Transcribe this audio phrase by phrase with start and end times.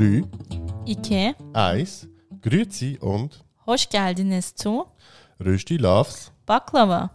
[0.00, 0.24] 3,
[0.86, 2.06] İki, 1,
[2.42, 4.86] Grüezi und hoş geldiniz zu
[5.44, 6.30] Rösti Loves.
[6.48, 7.10] Baklava.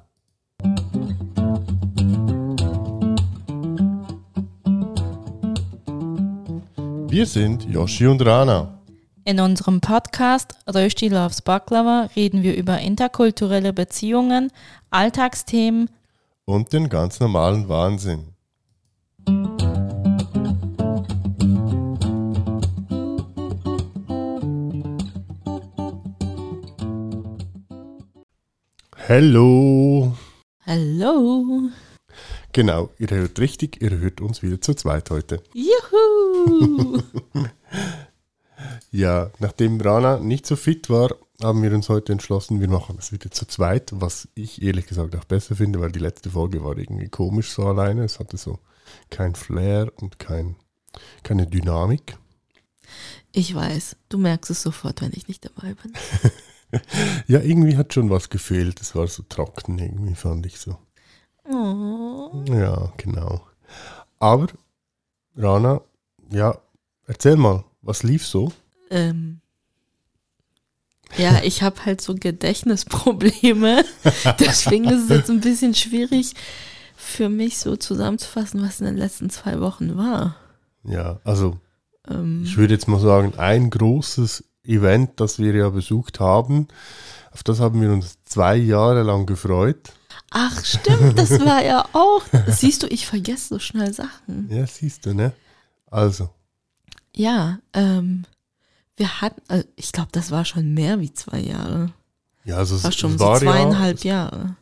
[7.10, 8.68] Wir sind Yoshi und Rana.
[9.26, 14.52] In unserem Podcast Rösti Loves Baklava reden wir über interkulturelle Beziehungen,
[14.92, 15.90] Alltagsthemen
[16.46, 18.35] Und den ganz normalen Wahnsinn.
[29.08, 30.18] Hallo.
[30.66, 31.70] Hallo.
[32.54, 35.44] Genau, ihr hört richtig, ihr hört uns wieder zu zweit heute.
[35.54, 37.02] Juhu.
[38.90, 43.12] Ja, nachdem Rana nicht so fit war, haben wir uns heute entschlossen, wir machen das
[43.12, 46.78] wieder zu zweit, was ich ehrlich gesagt auch besser finde, weil die letzte Folge war
[46.78, 48.06] irgendwie komisch so alleine.
[48.06, 48.60] Es hatte so
[49.10, 50.56] kein Flair und kein,
[51.22, 52.18] keine Dynamik.
[53.34, 55.94] Ich weiß, du merkst es sofort, wenn ich nicht dabei bin.
[57.28, 58.82] Ja, irgendwie hat schon was gefehlt.
[58.82, 60.78] Es war so trocken irgendwie, fand ich so.
[61.50, 62.44] Oh.
[62.50, 63.42] Ja, genau.
[64.20, 64.48] Aber,
[65.36, 65.82] Rana,
[66.32, 66.58] ja,
[67.08, 68.52] erzähl mal, was lief so?
[68.90, 69.42] Ähm.
[71.18, 73.86] Ja, ich habe halt so Gedächtnisprobleme.
[74.40, 76.34] Deswegen ist es jetzt ein bisschen schwierig
[76.96, 80.36] für mich so zusammenzufassen, was in den letzten zwei Wochen war.
[80.84, 81.60] Ja, also
[82.10, 86.68] Ähm, ich würde jetzt mal sagen, ein großes Event, das wir ja besucht haben,
[87.32, 89.92] auf das haben wir uns zwei Jahre lang gefreut.
[90.32, 92.22] ach, stimmt, das war ja auch.
[92.48, 94.48] Siehst du, ich vergesse so schnell Sachen.
[94.50, 95.34] Ja, siehst du, ne?
[95.92, 96.30] Also,
[97.16, 98.26] Ja, ähm,
[98.98, 101.92] wir hatten, äh, ich glaube, das war schon mehr wie zwei Jahre.
[102.44, 104.56] ja, also es, War schon es so war zweieinhalb ja, Jahre.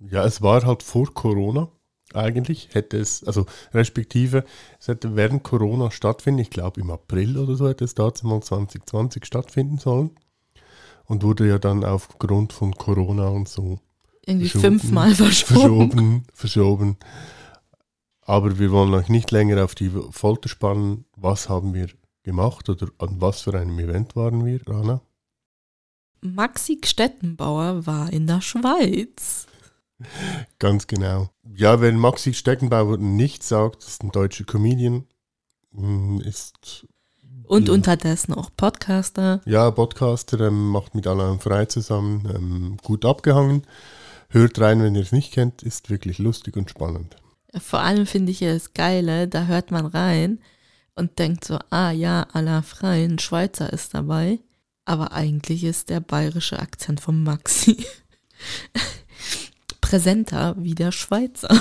[0.00, 1.68] Ja, es war halt vor Corona
[2.16, 2.68] eigentlich.
[2.72, 4.44] Hätte es, also respektive,
[4.80, 6.40] es hätte während Corona stattfinden.
[6.40, 10.10] Ich glaube im April oder so hätte es dazu mal 2020 stattfinden sollen.
[11.04, 13.78] Und wurde ja dann aufgrund von Corona und so
[14.24, 15.60] Irgendwie fünfmal verschoben.
[15.60, 16.96] verschoben, verschoben.
[18.22, 21.04] Aber wir wollen euch nicht länger auf die Folter spannen.
[21.14, 21.86] Was haben wir
[22.24, 25.00] gemacht oder an was für einem Event waren wir, Rana?
[26.20, 29.46] Maxi Stettenbauer war in der Schweiz.
[30.58, 31.30] Ganz genau.
[31.54, 35.06] Ja, wenn Maxi Steckenbauer nichts sagt, ist ein deutscher Comedian,
[35.72, 36.86] mm, ist
[37.44, 37.74] Und Ja.
[37.74, 39.40] unterdessen auch Podcaster.
[39.46, 43.62] ja Podcaster, ähm, macht mit Alain Frei zusammen, ähm, gut abgehangen.
[44.28, 47.16] Hört rein, wenn ihr es nicht kennt, ist wirklich lustig und spannend.
[47.56, 50.40] Vor allem finde ich ja das Geile, da hört man rein
[50.96, 54.40] und denkt so, ah ja, aller Freien, Schweizer ist dabei.
[54.84, 57.86] Aber eigentlich ist der bayerische Akzent von Maxi
[59.88, 61.48] präsenter wie der Schweizer.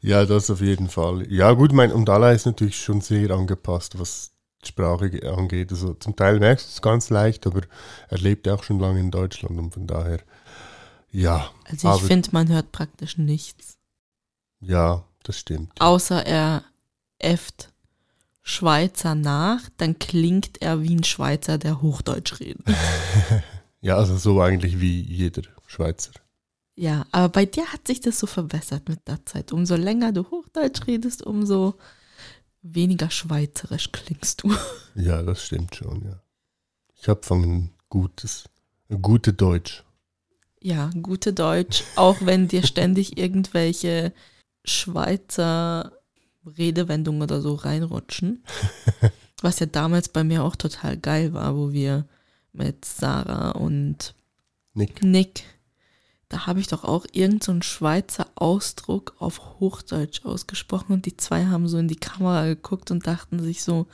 [0.00, 1.26] Ja, das auf jeden Fall.
[1.32, 4.30] Ja, gut, mein, und Alain ist natürlich schon sehr angepasst, was
[4.62, 5.72] die Sprache ge- angeht.
[5.72, 7.62] Also zum Teil merkst du es ganz leicht, aber
[8.08, 10.20] er lebt ja auch schon lange in Deutschland und von daher,
[11.10, 13.76] ja, Also ich finde, man hört praktisch nichts.
[14.60, 15.72] ja, das stimmt.
[15.80, 16.62] Außer er
[17.18, 17.72] äfft
[18.42, 22.64] Schweizer nach, dann klingt er wie ein Schweizer, der Hochdeutsch redet.
[23.80, 26.12] Ja, also so eigentlich wie jeder Schweizer.
[26.76, 29.52] Ja, aber bei dir hat sich das so verbessert mit der Zeit.
[29.52, 31.74] Umso länger du Hochdeutsch redest, umso
[32.62, 34.54] weniger schweizerisch klingst du.
[34.96, 36.20] Ja, das stimmt schon, ja.
[36.94, 38.44] Ich habe von ein gutes,
[39.02, 39.82] gute Deutsch.
[40.60, 44.12] Ja, gute Deutsch, auch wenn dir ständig irgendwelche
[44.64, 45.92] Schweizer
[46.46, 48.44] Redewendungen oder so reinrutschen.
[49.42, 52.06] Was ja damals bei mir auch total geil war, wo wir
[52.52, 54.14] mit Sarah und
[54.72, 55.02] Nick.
[55.02, 55.44] Nick,
[56.34, 61.46] da habe ich doch auch irgendeinen so Schweizer Ausdruck auf Hochdeutsch ausgesprochen und die zwei
[61.46, 63.86] haben so in die Kamera geguckt und dachten sich so,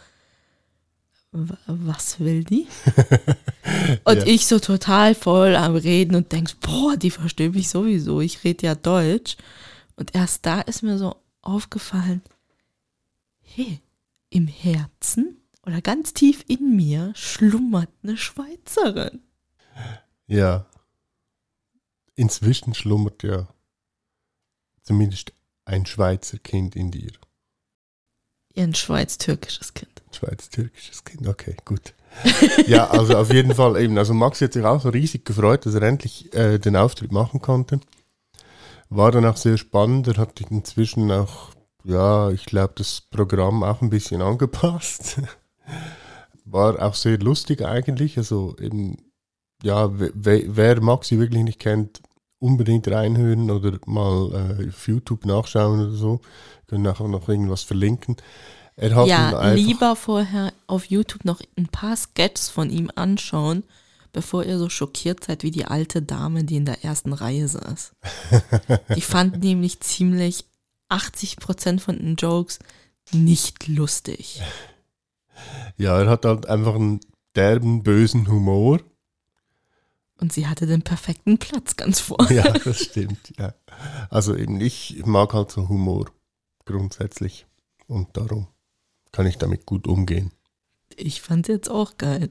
[1.32, 2.66] "W- was will die?
[4.04, 4.26] Und Ja.
[4.26, 8.66] ich so total voll am Reden und denkst, boah, die versteht mich sowieso, ich rede
[8.66, 9.36] ja Deutsch.
[9.96, 12.22] Und erst da ist mir so aufgefallen,
[13.42, 13.80] hey,
[14.30, 15.36] im Herzen
[15.66, 19.20] oder ganz tief in mir schlummert eine Schweizerin.
[20.26, 20.66] Ja.
[22.20, 23.48] Inzwischen schlummert ja
[24.82, 25.32] zumindest
[25.64, 27.12] ein Schweizer Kind in dir.
[28.54, 30.02] Ein schweiz-türkisches Kind.
[30.12, 31.94] Schweiz-türkisches Kind, okay, gut.
[32.66, 33.96] ja, also auf jeden Fall eben.
[33.96, 37.40] Also Max hat sich auch so riesig gefreut, dass er endlich äh, den Auftritt machen
[37.40, 37.80] konnte.
[38.90, 40.08] War dann auch sehr spannend.
[40.08, 41.52] Er hat inzwischen auch,
[41.84, 45.22] ja, ich glaube, das Programm auch ein bisschen angepasst.
[46.44, 48.18] War auch sehr lustig eigentlich.
[48.18, 48.98] Also eben,
[49.62, 52.02] ja, we- we- wer Maxi wirklich nicht kennt,
[52.40, 56.20] unbedingt reinhören oder mal äh, auf YouTube nachschauen oder so.
[56.66, 58.16] Können nachher noch irgendwas verlinken.
[58.76, 63.62] Er hat Ja, lieber vorher auf YouTube noch ein paar Sketches von ihm anschauen,
[64.12, 67.92] bevor ihr so schockiert seid wie die alte Dame, die in der ersten Reihe saß.
[68.96, 70.44] Die fand nämlich ziemlich
[70.88, 72.58] 80% von den Jokes
[73.12, 74.40] nicht lustig.
[75.76, 77.00] Ja, er hat halt einfach einen
[77.36, 78.80] derben, bösen Humor.
[80.20, 82.30] Und sie hatte den perfekten Platz ganz vor.
[82.30, 83.54] Ja, das stimmt, ja.
[84.10, 86.10] Also eben, ich mag halt so Humor
[86.66, 87.46] grundsätzlich.
[87.86, 88.46] Und darum
[89.12, 90.30] kann ich damit gut umgehen.
[90.96, 92.30] Ich fand jetzt auch geil.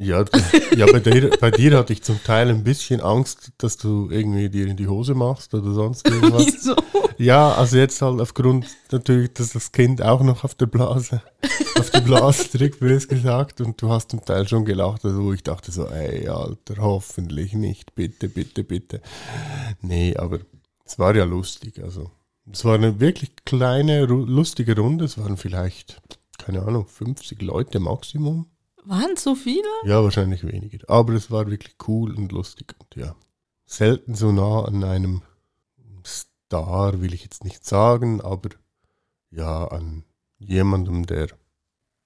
[0.00, 0.24] Ja,
[0.74, 4.48] ja bei, dir, bei dir hatte ich zum Teil ein bisschen Angst, dass du irgendwie
[4.48, 6.46] dir in die Hose machst oder sonst irgendwas.
[6.46, 6.74] Wieso?
[7.18, 11.20] Ja, also jetzt halt aufgrund natürlich, dass das Kind auch noch auf der Blase,
[11.78, 15.22] auf die Blase drückt, wie es gesagt, und du hast zum Teil schon gelacht, also
[15.22, 19.02] wo ich dachte so, ey, Alter, hoffentlich nicht, bitte, bitte, bitte.
[19.82, 20.38] Nee, aber
[20.86, 22.10] es war ja lustig, also
[22.50, 26.00] es war eine wirklich kleine, lustige Runde, es waren vielleicht,
[26.38, 28.46] keine Ahnung, 50 Leute Maximum.
[28.84, 29.68] Waren so viele?
[29.84, 30.78] Ja, wahrscheinlich weniger.
[30.88, 32.74] Aber es war wirklich cool und lustig.
[32.78, 33.14] Und ja,
[33.66, 35.22] selten so nah an einem
[36.04, 38.50] Star, will ich jetzt nicht sagen, aber
[39.30, 40.04] ja, an
[40.38, 41.28] jemandem, der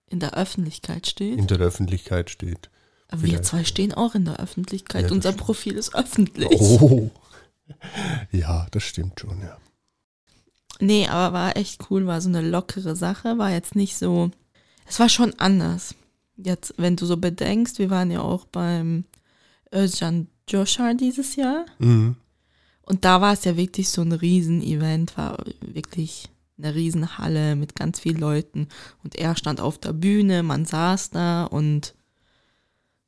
[0.09, 1.39] In der Öffentlichkeit steht.
[1.39, 2.71] in der Öffentlichkeit steht.
[3.09, 3.45] Aber wir vielleicht.
[3.45, 5.07] zwei stehen auch in der Öffentlichkeit.
[5.07, 5.45] Ja, Unser stimmt.
[5.45, 6.61] Profil ist öffentlich.
[6.61, 7.11] Oh.
[8.31, 9.57] Ja, das stimmt schon, ja.
[10.81, 14.31] Nee, aber war echt cool, war so eine lockere Sache, war jetzt nicht so,
[14.87, 15.95] es war schon anders.
[16.37, 19.05] Jetzt, wenn du so bedenkst, wir waren ja auch beim
[19.73, 22.17] Özcan Joshar dieses Jahr Mhm.
[22.83, 26.29] und da war es ja wirklich so ein Riesen-Event, war wirklich
[26.59, 28.69] eine Riesenhalle mit ganz vielen Leuten
[29.03, 31.95] und er stand auf der Bühne, man saß da und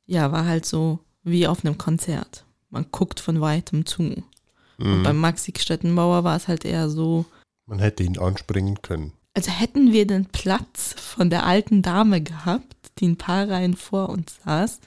[0.05, 2.45] ja, war halt so wie auf einem Konzert.
[2.69, 4.03] Man guckt von weitem zu.
[4.03, 5.03] Und Mhm.
[5.03, 7.25] beim Maxi Stettenbauer war es halt eher so,
[7.65, 9.11] Man hätte ihn anspringen können.
[9.37, 14.09] Also hätten wir den Platz von der alten Dame gehabt, die ein paar Reihen vor
[14.09, 14.79] uns saß,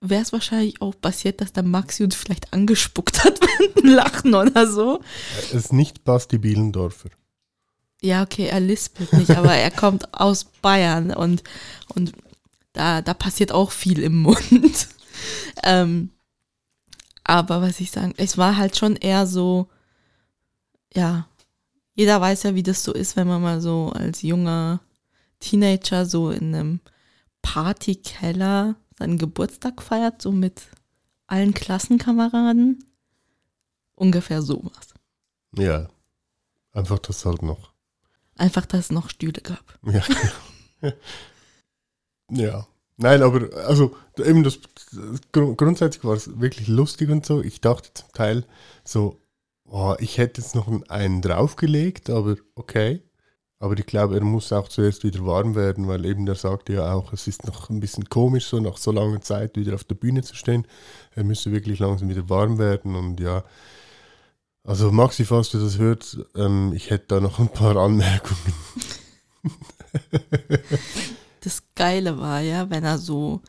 [0.00, 4.34] wäre es wahrscheinlich auch passiert, dass der Maxi uns vielleicht angespuckt hat mit dem Lachen
[4.34, 5.00] oder so.
[5.38, 7.10] Es ist nicht Basti Bielendorfer.
[8.02, 11.44] Ja, okay, er lispelt nicht, aber er kommt aus Bayern und,
[11.94, 12.10] und
[12.72, 14.88] da, da passiert auch viel im Mund.
[15.62, 16.10] ähm,
[17.22, 19.68] aber was ich sagen, es war halt schon eher so,
[20.92, 21.28] ja,
[21.98, 24.78] jeder weiß ja, wie das so ist, wenn man mal so als junger
[25.40, 26.80] Teenager so in einem
[27.42, 30.62] Partykeller seinen Geburtstag feiert, so mit
[31.26, 32.84] allen Klassenkameraden.
[33.96, 34.94] Ungefähr sowas.
[35.56, 35.88] Ja.
[36.72, 37.72] Einfach das halt noch.
[38.36, 39.80] Einfach, dass es noch Stühle gab.
[39.82, 40.04] Ja.
[42.30, 42.68] ja.
[42.96, 44.60] Nein, aber also eben das
[45.32, 47.42] gru- grundsätzlich war es wirklich lustig und so.
[47.42, 48.46] Ich dachte zum Teil
[48.84, 49.20] so,
[49.70, 53.02] oh, ich hätte jetzt noch einen- draufgelegt, aber okay.
[53.60, 56.92] Aber ich glaube, er muss auch zuerst wieder warm werden, weil eben der sagte ja
[56.92, 59.96] auch, es ist noch ein bisschen komisch, so nach so langer Zeit wieder auf der
[59.96, 60.64] Bühne zu stehen.
[61.16, 63.42] Er müsste wirklich langsam wieder warm werden und ja.
[64.62, 68.54] Also Maxi, falls du das hörst, ähm, ich hätte da noch ein paar Anmerkungen.
[71.40, 73.40] das Geile war ja, wenn er so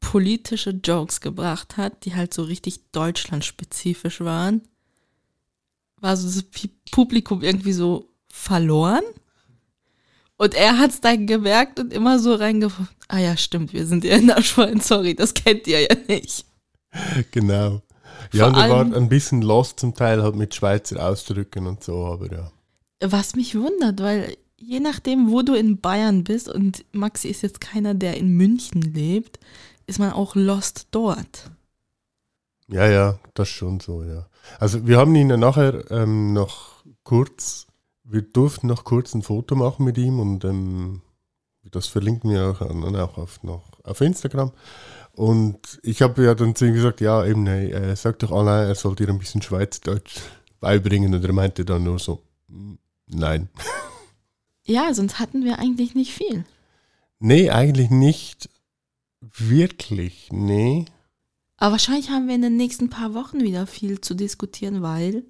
[0.00, 4.62] politische Jokes gebracht hat, die halt so richtig deutschlandspezifisch waren,
[6.00, 6.44] war so das
[6.90, 9.04] Publikum irgendwie so verloren.
[10.36, 12.94] Und er hat es dann gemerkt und immer so reingefunden.
[13.08, 16.44] Ah ja, stimmt, wir sind ja in der Schwein, sorry, das kennt ihr ja nicht.
[17.32, 17.82] Genau.
[18.32, 21.82] Ja, Vor und er war ein bisschen lost zum Teil halt mit Schweizer Ausdrücken und
[21.82, 22.52] so, aber ja.
[23.00, 27.60] Was mich wundert, weil je nachdem, wo du in Bayern bist und Maxi ist jetzt
[27.60, 29.38] keiner, der in München lebt,
[29.86, 31.50] ist man auch lost dort.
[32.70, 34.26] Ja, ja, das schon so, ja.
[34.58, 37.66] Also wir haben ihn ja nachher ähm, noch kurz,
[38.04, 41.00] wir durften noch kurz ein Foto machen mit ihm und ähm,
[41.70, 44.52] das verlinken wir auch, dann auch auf, noch auf Instagram.
[45.12, 48.68] Und ich habe ja dann zu ihm gesagt, ja, eben, nee, äh, sag doch Alain,
[48.68, 50.20] er soll dir ein bisschen Schweizerdeutsch
[50.60, 51.14] beibringen.
[51.14, 52.74] Und er meinte dann nur so, "Mm,
[53.06, 53.48] nein.
[54.64, 56.44] Ja, sonst hatten wir eigentlich nicht viel.
[57.20, 58.50] Nee, eigentlich nicht
[59.20, 60.84] wirklich, nee.
[61.58, 65.24] Aber wahrscheinlich haben wir in den nächsten paar Wochen wieder viel zu diskutieren, weil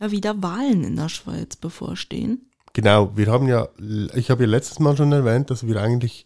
[0.00, 2.50] ja wieder Wahlen in der Schweiz bevorstehen.
[2.72, 3.68] Genau, wir haben ja,
[4.14, 6.24] ich habe ja letztes Mal schon erwähnt, dass wir eigentlich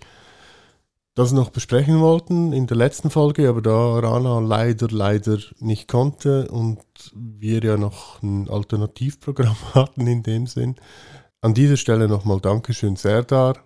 [1.15, 6.49] das noch besprechen wollten in der letzten Folge, aber da Rana leider, leider nicht konnte
[6.49, 6.81] und
[7.15, 10.77] wir ja noch ein Alternativprogramm hatten in dem Sinn.
[11.41, 13.59] An dieser Stelle nochmal Dankeschön, Serdar.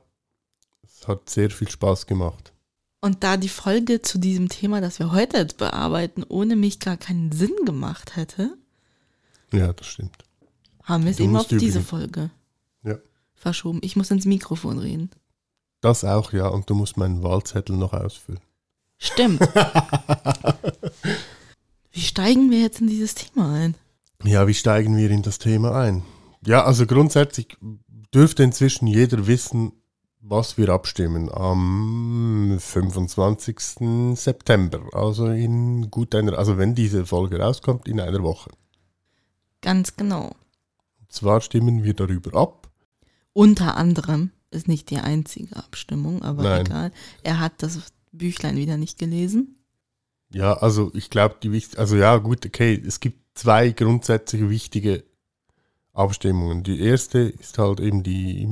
[0.83, 2.56] Es hat sehr viel Spaß gemacht.
[3.01, 6.97] Und da die Folge zu diesem Thema, das wir heute jetzt bearbeiten, ohne mich gar
[6.97, 8.57] keinen Sinn gemacht hätte,
[9.53, 10.25] Ja, das stimmt.
[10.83, 12.31] haben wir es eben auf diese übrigens- Folge
[12.83, 12.97] Ja.
[13.35, 13.81] verschoben.
[13.83, 15.11] Ich muss ins Mikrofon reden.
[15.83, 16.49] Das auch, ja.
[16.49, 18.41] Und du musst meinen Wahlzettel noch ausfüllen.
[18.99, 19.41] Stimmt.
[21.93, 23.75] Wie steigen wir jetzt in dieses Thema ein?
[24.25, 26.03] Ja, wie steigen wir in das Thema ein?
[26.45, 27.57] Ja, also grundsätzlich
[28.15, 29.73] dürfte inzwischen jeder wissen,
[30.29, 34.17] was wir abstimmen am 25.
[34.17, 34.81] September.
[34.93, 38.51] Also in gut einer, also wenn diese Folge rauskommt, in einer Woche.
[39.61, 40.35] Ganz genau.
[41.01, 42.69] Und zwar stimmen wir darüber ab.
[43.33, 46.67] Unter anderem ist nicht die einzige Abstimmung, aber Nein.
[46.67, 46.93] egal.
[47.23, 47.79] Er hat das
[48.11, 49.57] Büchlein wieder nicht gelesen.
[50.33, 55.05] Ja, also ich glaube, die wichtig, also ja, gut, okay, es gibt zwei grundsätzlich wichtige
[55.93, 56.65] Abstimmungen.
[56.65, 58.47] Die erste ist halt eben die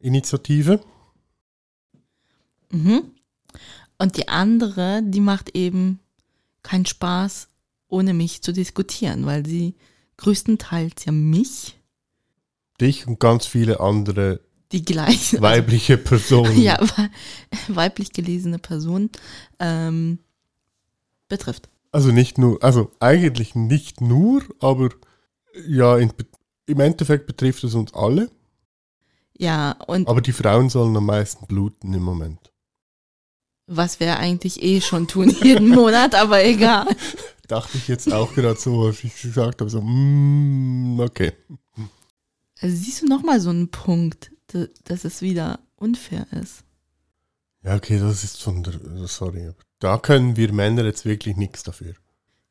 [0.00, 0.80] Massentierhaltungsinitiative.
[2.70, 3.12] Mhm.
[3.98, 6.00] Und die andere, die macht eben
[6.62, 7.48] keinen Spaß,
[7.88, 9.74] ohne mich zu diskutieren, weil sie
[10.18, 11.74] größtenteils ja mich,
[12.78, 14.40] Dich und ganz viele andere
[14.72, 16.60] die gleiche, weibliche Personen.
[16.60, 19.08] ja, we- weiblich gelesene Person
[19.60, 20.18] ähm,
[21.28, 21.70] betrifft.
[21.90, 24.90] Also nicht nur, also eigentlich nicht nur, aber
[25.66, 26.12] ja, in,
[26.66, 28.30] im Endeffekt betrifft es uns alle.
[29.38, 32.52] Ja, und Aber die Frauen sollen am meisten bluten im Moment.
[33.66, 36.86] was wir eigentlich eh schon tun jeden Monat, aber egal.
[37.48, 41.32] Dachte ich jetzt auch gerade so, als ich gesagt habe, so, mm, okay.
[42.60, 46.64] Also siehst du nochmal so einen Punkt, da- dass es wieder unfair ist.
[47.62, 48.74] Ja, okay, das ist von der,
[49.06, 51.94] sorry, da können wir Männer jetzt wirklich nichts dafür.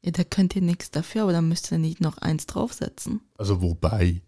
[0.04, 3.22] Ja, da könnt ihr nichts dafür, aber da müsst ihr nicht noch eins draufsetzen.
[3.38, 4.22] Also wobei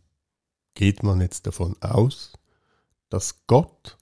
[0.73, 2.33] geht man jetzt davon aus,
[3.09, 3.97] dass Gott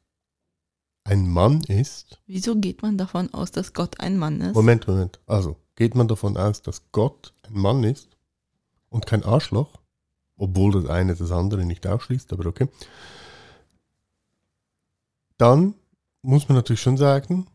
[1.04, 2.20] ein Mann ist?
[2.26, 4.56] Wieso geht man davon aus, dass Gott ein Mann ist?
[4.56, 5.20] Moment, Moment.
[5.28, 8.10] Also geht man davon aus, dass Gott ein Mann ist
[8.90, 9.80] und kein Arschloch?
[10.38, 12.68] Obwohl das eine das andere nicht ausschließt, aber okay.
[15.38, 15.76] Dann
[16.22, 17.48] muss man natürlich schon sagen,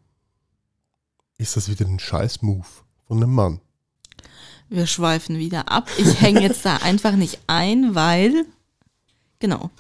[1.36, 2.66] ist das wieder ein Scheiß-Move
[3.06, 3.60] von einem Mann.
[4.68, 5.90] Wir schweifen wieder ab.
[5.98, 8.46] Ich hänge jetzt da einfach nicht ein, weil.
[9.40, 9.70] Genau.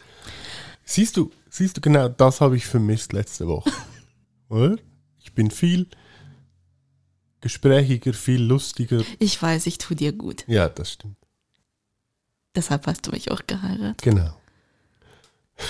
[0.84, 3.70] Siehst du, siehst du, genau das habe ich vermisst letzte Woche.
[4.48, 4.76] Oder?
[5.18, 5.88] Ich bin viel
[7.40, 9.02] gesprächiger, viel lustiger.
[9.18, 10.44] Ich weiß, ich tue dir gut.
[10.46, 11.16] Ja, das stimmt.
[12.54, 14.02] Deshalb hast du mich auch geheiratet.
[14.02, 14.34] Genau.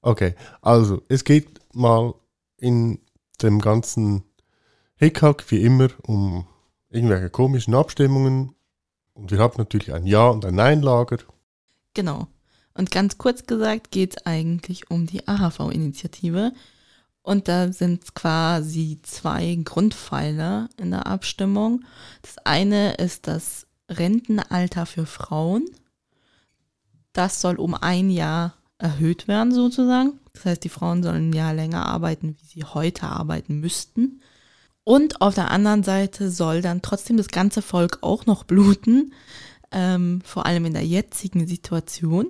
[0.00, 2.14] okay, also es geht mal
[2.56, 3.00] in
[3.42, 4.24] dem ganzen
[4.96, 6.46] Hickhack wie immer um
[6.90, 8.54] irgendwelche komischen Abstimmungen.
[9.12, 11.18] Und wir haben natürlich ein Ja- und ein Nein-Lager.
[11.94, 12.28] Genau.
[12.78, 16.52] Und ganz kurz gesagt geht es eigentlich um die AHV-Initiative.
[17.22, 21.84] Und da sind quasi zwei Grundpfeiler in der Abstimmung.
[22.22, 25.64] Das eine ist das Rentenalter für Frauen.
[27.12, 30.20] Das soll um ein Jahr erhöht werden sozusagen.
[30.32, 34.22] Das heißt, die Frauen sollen ein Jahr länger arbeiten, wie sie heute arbeiten müssten.
[34.84, 39.12] Und auf der anderen Seite soll dann trotzdem das ganze Volk auch noch bluten,
[39.72, 42.28] ähm, vor allem in der jetzigen Situation.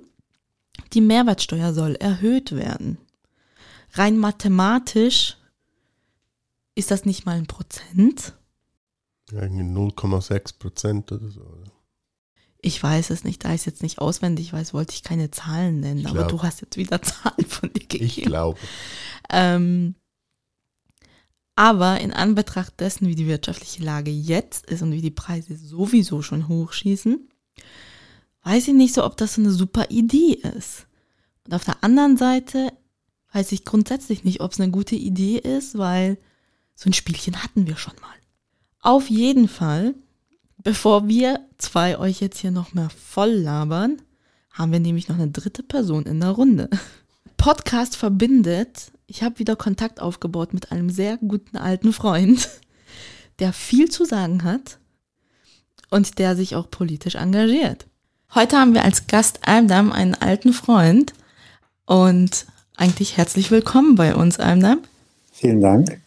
[0.93, 2.97] Die Mehrwertsteuer soll erhöht werden.
[3.93, 5.37] Rein mathematisch
[6.75, 8.35] ist das nicht mal ein Prozent.
[9.31, 11.41] Irgendwie 0,6 Prozent oder so.
[11.41, 11.71] oder?
[12.61, 15.79] Ich weiß es nicht, da ich es jetzt nicht auswendig weiß, wollte ich keine Zahlen
[15.79, 18.05] nennen, aber du hast jetzt wieder Zahlen von dir gegeben.
[18.05, 18.59] Ich glaube.
[19.29, 19.95] Ähm,
[21.55, 26.21] aber in Anbetracht dessen, wie die wirtschaftliche Lage jetzt ist und wie die Preise sowieso
[26.21, 27.29] schon hochschießen,
[28.49, 30.87] weiß ich nicht so, ob das so eine super Idee ist.
[31.45, 32.73] Und auf der anderen Seite
[33.31, 36.17] weiß ich grundsätzlich nicht, ob es eine gute Idee ist, weil
[36.73, 38.15] so ein Spielchen hatten wir schon mal.
[38.81, 39.93] Auf jeden Fall,
[40.57, 44.01] bevor wir zwei euch jetzt hier noch mehr voll labern,
[44.51, 46.71] haben wir nämlich noch eine dritte Person in der Runde.
[47.37, 48.91] Podcast verbindet.
[49.05, 52.49] Ich habe wieder Kontakt aufgebaut mit einem sehr guten alten Freund,
[53.37, 54.79] der viel zu sagen hat
[55.91, 57.85] und der sich auch politisch engagiert.
[58.35, 61.13] Heute haben wir als Gast Almdam einen alten Freund
[61.87, 62.45] und
[62.77, 64.81] eigentlich herzlich willkommen bei uns, Almdam.
[65.31, 65.99] Vielen Dank.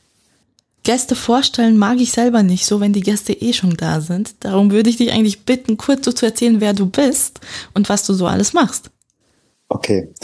[0.85, 4.37] Gäste vorstellen mag ich selber nicht so, wenn die Gäste eh schon da sind.
[4.39, 7.41] Darum würde ich dich eigentlich bitten, kurz so zu erzählen, wer du bist
[7.75, 8.91] und was du so alles machst.
[9.69, 10.15] Okay.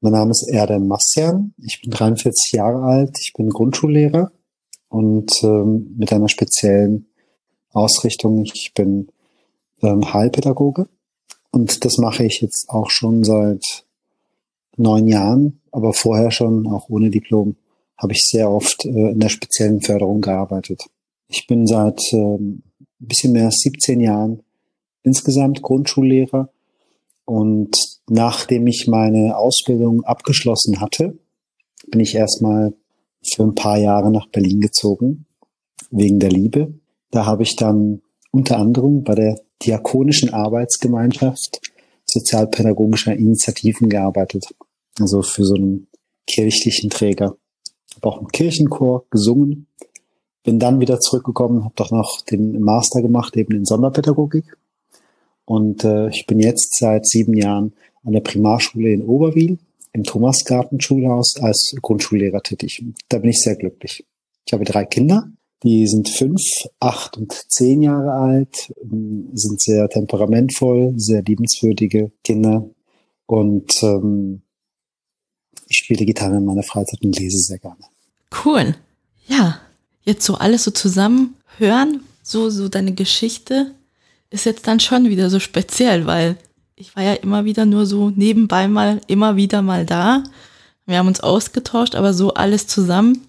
[0.00, 1.52] Mein Name ist Erdem Massian.
[1.58, 3.18] Ich bin 43 Jahre alt.
[3.20, 4.32] Ich bin Grundschullehrer
[4.88, 7.08] und ähm, mit einer speziellen
[7.72, 8.42] Ausrichtung.
[8.46, 9.08] Ich bin
[9.82, 10.88] ähm, Heilpädagoge
[11.52, 13.84] und das mache ich jetzt auch schon seit
[14.76, 17.56] neun Jahren, aber vorher schon, auch ohne Diplom,
[17.98, 20.82] habe ich sehr oft äh, in der speziellen Förderung gearbeitet.
[21.28, 24.42] Ich bin seit ähm, ein bisschen mehr als 17 Jahren
[25.02, 26.50] insgesamt Grundschullehrer
[27.24, 27.76] Und
[28.08, 31.18] nachdem ich meine Ausbildung abgeschlossen hatte,
[31.88, 32.72] bin ich erstmal
[33.22, 35.26] für ein paar Jahre nach Berlin gezogen,
[35.90, 36.74] wegen der Liebe.
[37.10, 41.60] Da habe ich dann unter anderem bei der Diakonischen Arbeitsgemeinschaft
[42.06, 44.54] sozialpädagogischer Initiativen gearbeitet.
[44.98, 45.88] Also für so einen
[46.26, 47.36] kirchlichen Träger.
[47.96, 49.66] Habe auch im Kirchenchor gesungen.
[50.44, 54.56] Bin dann wieder zurückgekommen, habe doch noch den Master gemacht, eben in Sonderpädagogik.
[55.44, 59.58] Und äh, ich bin jetzt seit sieben Jahren an der Primarschule in Oberwil
[59.92, 62.84] im Thomasgarten-Schulhaus als Grundschullehrer tätig.
[63.08, 64.04] Da bin ich sehr glücklich.
[64.46, 65.30] Ich habe drei Kinder,
[65.62, 66.42] die sind fünf,
[66.80, 72.68] acht und zehn Jahre alt, ähm, sind sehr temperamentvoll, sehr liebenswürdige Kinder
[73.26, 74.42] und ähm,
[75.68, 77.84] ich spiele Gitarre in meiner Freizeit und lese sehr gerne.
[78.44, 78.74] Cool.
[79.26, 79.60] Ja,
[80.02, 83.74] jetzt so alles so zusammen hören, so, so deine Geschichte
[84.30, 86.36] ist jetzt dann schon wieder so speziell, weil
[86.74, 90.24] ich war ja immer wieder nur so nebenbei mal, immer wieder mal da.
[90.86, 93.26] Wir haben uns ausgetauscht, aber so alles zusammen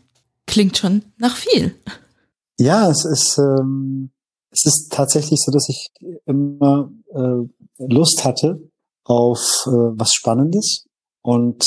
[0.47, 1.75] klingt schon nach viel.
[2.60, 4.12] Ja, es ist, ähm,
[4.51, 5.91] es ist tatsächlich so, dass ich
[6.25, 7.48] immer äh,
[7.79, 8.69] Lust hatte
[9.03, 10.86] auf äh, was Spannendes.
[11.22, 11.65] Und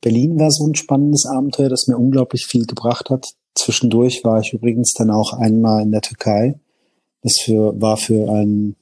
[0.00, 3.26] Berlin war so ein spannendes Abenteuer, das mir unglaublich viel gebracht hat.
[3.54, 6.58] Zwischendurch war ich übrigens dann auch einmal in der Türkei.
[7.22, 8.76] Das für, war für ein,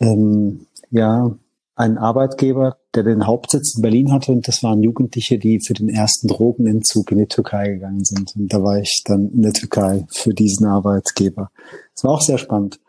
[0.00, 1.30] ähm, ja,
[1.76, 5.88] ein Arbeitgeber, der den Hauptsitz in Berlin hatte und das waren Jugendliche, die für den
[5.88, 8.34] ersten Drogenentzug in die Türkei gegangen sind.
[8.36, 11.50] Und da war ich dann in der Türkei für diesen Arbeitgeber.
[11.94, 12.80] Das war auch sehr spannend.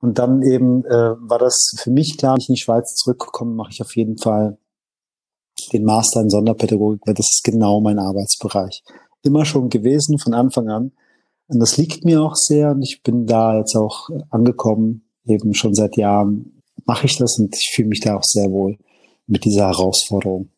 [0.00, 3.54] Und dann eben äh, war das für mich klar, wenn ich in die Schweiz zurückgekommen,
[3.54, 4.58] mache ich auf jeden Fall
[5.72, 8.82] den Master in Sonderpädagogik, weil das ist genau mein Arbeitsbereich.
[9.22, 10.92] Immer schon gewesen von Anfang an.
[11.46, 15.74] Und das liegt mir auch sehr und ich bin da jetzt auch angekommen, eben schon
[15.74, 18.76] seit Jahren mache ich das und ich fühle mich da auch sehr wohl
[19.26, 20.50] mit dieser Herausforderung.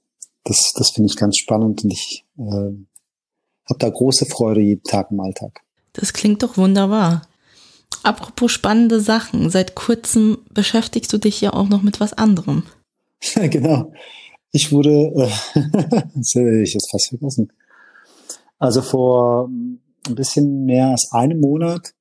[0.44, 5.10] Das, das finde ich ganz spannend und ich äh, habe da große Freude jeden Tag
[5.10, 5.60] im Alltag.
[5.94, 7.22] Das klingt doch wunderbar.
[8.02, 12.64] Apropos spannende Sachen, seit kurzem beschäftigst du dich ja auch noch mit was anderem.
[13.34, 13.92] genau.
[14.52, 15.60] Ich wurde, äh,
[16.14, 17.52] das hätte ich jetzt fast vergessen.
[18.58, 19.48] Also vor
[20.06, 21.94] ein bisschen mehr als einem Monat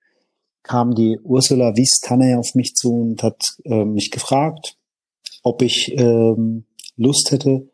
[0.62, 4.78] kam die Ursula Wies-Tanne auf mich zu und hat äh, mich gefragt,
[5.44, 7.70] ob ich ähm, Lust hätte,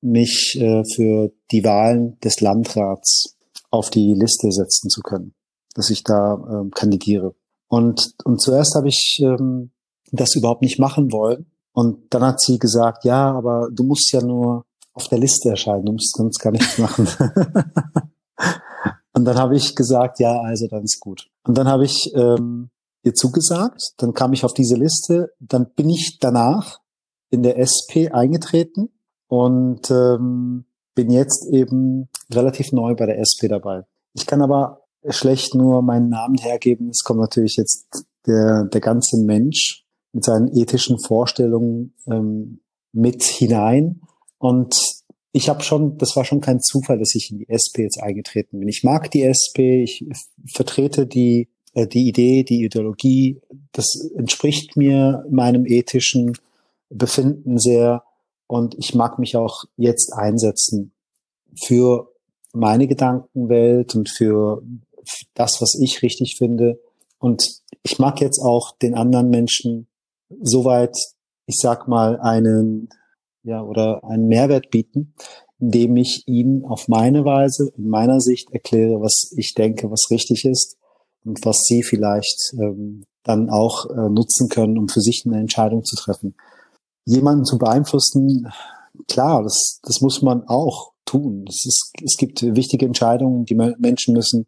[0.00, 3.36] mich äh, für die Wahlen des Landrats
[3.70, 5.34] auf die Liste setzen zu können,
[5.74, 7.34] dass ich da ähm, kandidiere.
[7.68, 9.70] Und, und zuerst habe ich ähm,
[10.12, 11.46] das überhaupt nicht machen wollen.
[11.72, 15.84] Und dann hat sie gesagt, ja, aber du musst ja nur auf der Liste erscheinen,
[15.84, 17.08] du musst sonst gar nichts machen.
[19.12, 21.28] Und dann habe ich gesagt, ja, also dann ist gut.
[21.44, 22.68] Und dann habe ich ähm,
[23.02, 26.80] ihr zugesagt, dann kam ich auf diese Liste, dann bin ich danach
[27.36, 28.88] in der SP eingetreten
[29.28, 33.84] und ähm, bin jetzt eben relativ neu bei der SP dabei.
[34.14, 36.88] Ich kann aber schlecht nur meinen Namen hergeben.
[36.88, 42.60] Es kommt natürlich jetzt der, der ganze Mensch mit seinen ethischen Vorstellungen ähm,
[42.92, 44.00] mit hinein.
[44.38, 44.80] Und
[45.32, 48.58] ich habe schon, das war schon kein Zufall, dass ich in die SP jetzt eingetreten
[48.58, 48.68] bin.
[48.68, 50.06] Ich mag die SP, ich
[50.54, 56.32] vertrete die, äh, die Idee, die Ideologie, das entspricht mir meinem ethischen
[56.90, 58.04] Befinden sehr
[58.46, 60.92] und ich mag mich auch jetzt einsetzen
[61.64, 62.12] für
[62.52, 64.62] meine Gedankenwelt und für
[65.34, 66.80] das, was ich richtig finde.
[67.18, 69.88] Und ich mag jetzt auch den anderen Menschen
[70.40, 70.96] soweit,
[71.46, 72.88] ich sag mal, einen
[73.42, 75.14] ja, oder einen Mehrwert bieten,
[75.60, 80.44] indem ich ihnen auf meine Weise, in meiner Sicht erkläre, was ich denke, was richtig
[80.44, 80.76] ist
[81.24, 85.84] und was sie vielleicht ähm, dann auch äh, nutzen können, um für sich eine Entscheidung
[85.84, 86.34] zu treffen.
[87.06, 88.48] Jemanden zu beeinflussen,
[89.08, 91.44] klar, das, das muss man auch tun.
[91.48, 94.46] Es, ist, es gibt wichtige Entscheidungen, die Menschen müssen,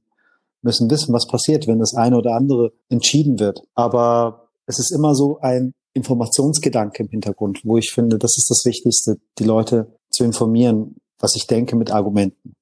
[0.60, 3.62] müssen wissen, was passiert, wenn das eine oder andere entschieden wird.
[3.74, 8.64] Aber es ist immer so ein Informationsgedanke im Hintergrund, wo ich finde, das ist das
[8.64, 12.54] Wichtigste, die Leute zu informieren, was ich denke mit Argumenten.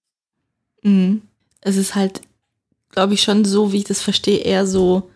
[0.82, 1.22] Mhm.
[1.60, 2.20] Es ist halt,
[2.90, 5.10] glaube ich, schon so, wie ich das verstehe, eher so,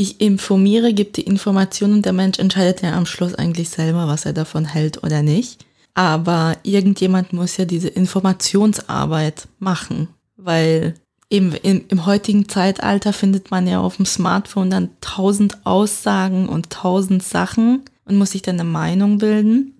[0.00, 4.24] ich informiere, gebe die Informationen und der Mensch entscheidet ja am Schluss eigentlich selber, was
[4.24, 5.66] er davon hält oder nicht.
[5.92, 10.08] Aber irgendjemand muss ja diese Informationsarbeit machen,
[10.38, 10.94] weil
[11.28, 16.70] eben im, im heutigen Zeitalter findet man ja auf dem Smartphone dann tausend Aussagen und
[16.70, 19.74] tausend Sachen und muss sich dann eine Meinung bilden.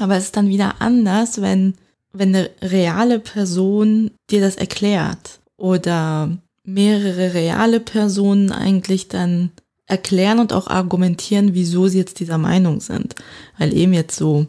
[0.00, 1.74] Aber es ist dann wieder anders, wenn,
[2.14, 9.50] wenn eine reale Person dir das erklärt oder mehrere reale Personen eigentlich dann
[9.86, 13.14] erklären und auch argumentieren, wieso sie jetzt dieser Meinung sind.
[13.56, 14.46] Weil eben jetzt so,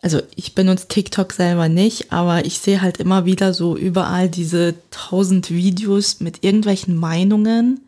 [0.00, 4.74] also ich benutze TikTok selber nicht, aber ich sehe halt immer wieder so überall diese
[4.90, 7.80] tausend Videos mit irgendwelchen Meinungen,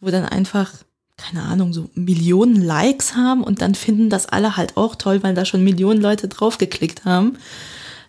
[0.00, 0.74] wo dann einfach,
[1.16, 5.34] keine Ahnung, so Millionen Likes haben und dann finden das alle halt auch toll, weil
[5.34, 7.38] da schon Millionen Leute draufgeklickt haben,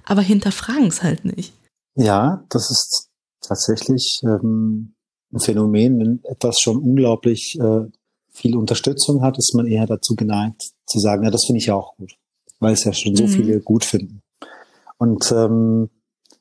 [0.04, 1.54] aber hinterfragen es halt nicht.
[1.96, 3.07] Ja, das ist
[3.48, 4.94] tatsächlich ähm,
[5.34, 7.86] ein Phänomen, wenn etwas schon unglaublich äh,
[8.32, 11.76] viel Unterstützung hat, ist man eher dazu geneigt zu sagen, ja, das finde ich ja
[11.76, 12.14] auch gut,
[12.60, 13.30] weil es ja schon so mhm.
[13.30, 14.22] viele gut finden.
[14.98, 15.90] Und ähm,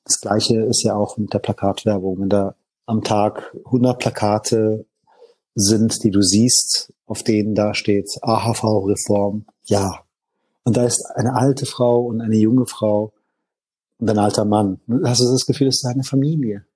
[0.05, 2.21] das Gleiche ist ja auch mit der Plakatwerbung.
[2.21, 2.55] Wenn da
[2.87, 4.87] am Tag 100 Plakate
[5.55, 10.01] sind, die du siehst, auf denen da steht AHV-Reform, ja.
[10.65, 13.13] Und da ist eine alte Frau und eine junge Frau
[13.99, 14.81] und ein alter Mann.
[15.05, 16.67] Hast du das Gefühl, es ist eine Familie?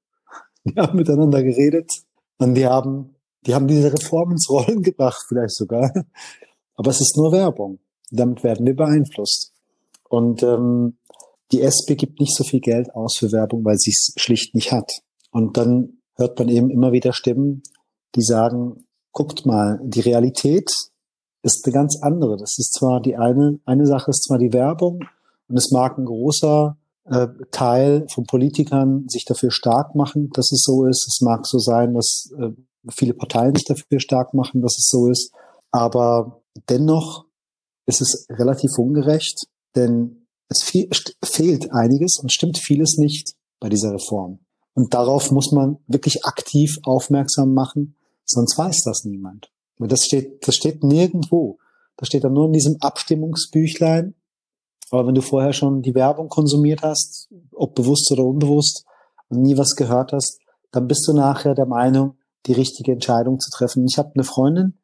[0.64, 1.90] Die haben miteinander geredet
[2.38, 5.90] und die haben, die haben diese Reform ins Rollen gebracht, vielleicht sogar.
[6.75, 7.79] Aber es ist nur Werbung.
[8.11, 9.53] Damit werden wir beeinflusst.
[10.09, 10.99] Und ähm,
[11.53, 14.73] die SP gibt nicht so viel Geld aus für Werbung, weil sie es schlicht nicht
[14.73, 14.90] hat.
[15.31, 17.62] Und dann hört man eben immer wieder Stimmen,
[18.14, 20.70] die sagen, guckt mal, die Realität
[21.42, 22.37] ist eine ganz andere.
[22.37, 25.01] Das ist zwar die eine, eine Sache ist zwar die Werbung
[25.49, 26.77] und es mag ein großer
[27.11, 31.07] äh, Teil von Politikern sich dafür stark machen, dass es so ist.
[31.09, 32.51] Es mag so sein, dass äh,
[32.88, 35.33] viele Parteien sich dafür stark machen, dass es so ist.
[35.70, 37.27] Aber dennoch
[37.87, 40.88] ist es relativ ungerecht, denn es fe
[41.23, 44.40] fehlt einiges und stimmt vieles nicht bei dieser Reform.
[44.75, 49.51] Und darauf muss man wirklich aktiv aufmerksam machen, sonst weiß das niemand.
[49.79, 51.59] Das steht, das steht nirgendwo.
[51.96, 54.14] Das steht dann nur in diesem Abstimmungsbüchlein
[54.90, 58.85] aber wenn du vorher schon die Werbung konsumiert hast, ob bewusst oder unbewusst,
[59.31, 60.40] und nie was gehört hast,
[60.72, 63.87] dann bist du nachher der Meinung, die richtige Entscheidung zu treffen.
[63.88, 64.79] Ich habe eine Freundin,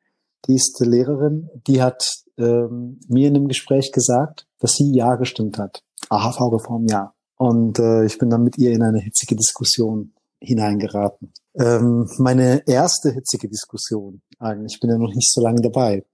[0.46, 5.58] die ist Lehrerin, die hat ähm, mir in einem Gespräch gesagt, dass sie ja gestimmt
[5.58, 5.82] hat.
[6.08, 7.12] AHV-Reform ja.
[7.36, 11.32] Und äh, ich bin dann mit ihr in eine hitzige Diskussion hineingeraten.
[11.54, 16.04] Ähm, meine erste hitzige Diskussion, eigentlich, ich bin ja noch nicht so lange dabei,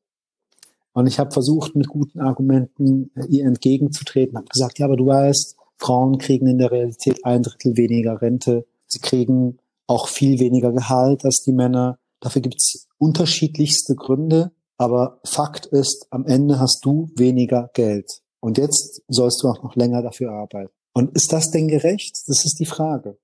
[0.92, 5.06] und ich habe versucht, mit guten Argumenten äh, ihr entgegenzutreten, habe gesagt, ja, aber du
[5.06, 10.72] weißt, Frauen kriegen in der Realität ein Drittel weniger Rente, sie kriegen auch viel weniger
[10.72, 11.98] Gehalt als die Männer.
[12.20, 18.22] Dafür gibt's unterschiedlichste Gründe, aber Fakt ist, am Ende hast du weniger Geld.
[18.40, 20.72] Und jetzt sollst du auch noch länger dafür arbeiten.
[20.94, 22.16] Und ist das denn gerecht?
[22.26, 23.18] Das ist die Frage.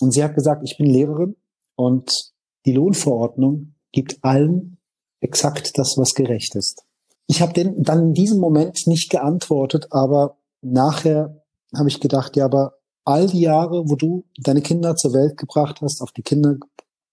[0.00, 1.36] Und sie hat gesagt, ich bin Lehrerin
[1.76, 2.12] und
[2.66, 4.78] die Lohnverordnung gibt allen
[5.20, 6.85] exakt das, was gerecht ist.
[7.26, 11.42] Ich habe den dann in diesem Moment nicht geantwortet, aber nachher
[11.74, 15.80] habe ich gedacht, ja, aber all die Jahre, wo du deine Kinder zur Welt gebracht
[15.80, 16.56] hast, auf die Kinder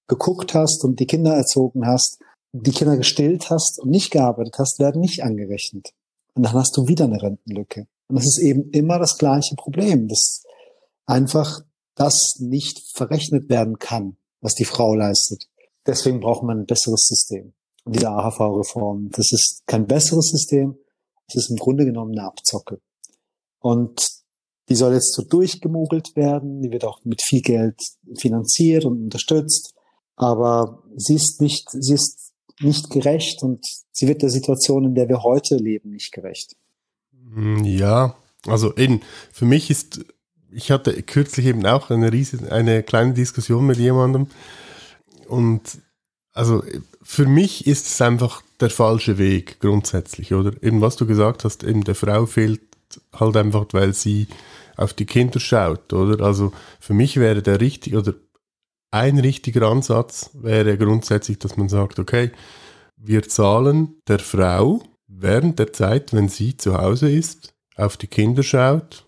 [0.07, 2.19] geguckt hast und die Kinder erzogen hast,
[2.51, 5.89] die Kinder gestillt hast und nicht gearbeitet hast, werden nicht angerechnet.
[6.35, 7.87] Und dann hast du wieder eine Rentenlücke.
[8.07, 10.43] Und das ist eben immer das gleiche Problem, dass
[11.05, 11.61] einfach
[11.95, 15.47] das nicht verrechnet werden kann, was die Frau leistet.
[15.85, 17.53] Deswegen braucht man ein besseres System
[17.85, 19.09] dieser AHV-Reform.
[19.11, 20.77] Das ist kein besseres System.
[21.27, 22.79] Es ist im Grunde genommen eine Abzocke.
[23.59, 24.09] Und
[24.69, 26.61] die soll jetzt so durchgemogelt werden.
[26.61, 27.79] Die wird auch mit viel Geld
[28.17, 29.73] finanziert und unterstützt.
[30.15, 35.09] Aber sie ist nicht, sie ist nicht gerecht und sie wird der Situation, in der
[35.09, 36.55] wir heute leben, nicht gerecht.
[37.33, 38.15] Hm, ja,
[38.45, 40.05] also eben, für mich ist,
[40.51, 44.27] ich hatte kürzlich eben auch eine riesige, eine kleine Diskussion mit jemandem
[45.27, 45.79] und
[46.33, 46.63] also
[47.01, 50.51] für mich ist es einfach der falsche Weg grundsätzlich, oder?
[50.63, 52.61] Eben was du gesagt hast, eben der Frau fehlt
[53.13, 54.27] halt einfach, weil sie
[54.75, 56.23] auf die Kinder schaut, oder?
[56.23, 58.13] Also für mich wäre der richtig oder
[58.91, 62.31] ein richtiger Ansatz wäre grundsätzlich, dass man sagt, okay,
[62.95, 68.43] wir zahlen der Frau während der Zeit, wenn sie zu Hause ist, auf die Kinder
[68.43, 69.05] schaut,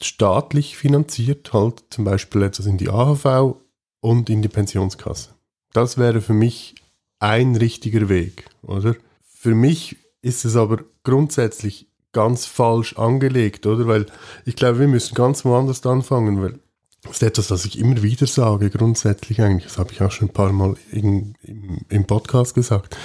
[0.00, 3.56] staatlich finanziert, halt zum Beispiel etwas in die AHV
[4.00, 5.30] und in die Pensionskasse.
[5.74, 6.76] Das wäre für mich
[7.18, 8.94] ein richtiger Weg, oder?
[9.22, 13.86] Für mich ist es aber grundsätzlich ganz falsch angelegt, oder?
[13.86, 14.06] Weil
[14.46, 16.60] ich glaube, wir müssen ganz woanders anfangen, weil
[17.02, 19.64] das ist etwas, was ich immer wieder sage, grundsätzlich eigentlich.
[19.64, 22.96] Das habe ich auch schon ein paar Mal in, im, im Podcast gesagt.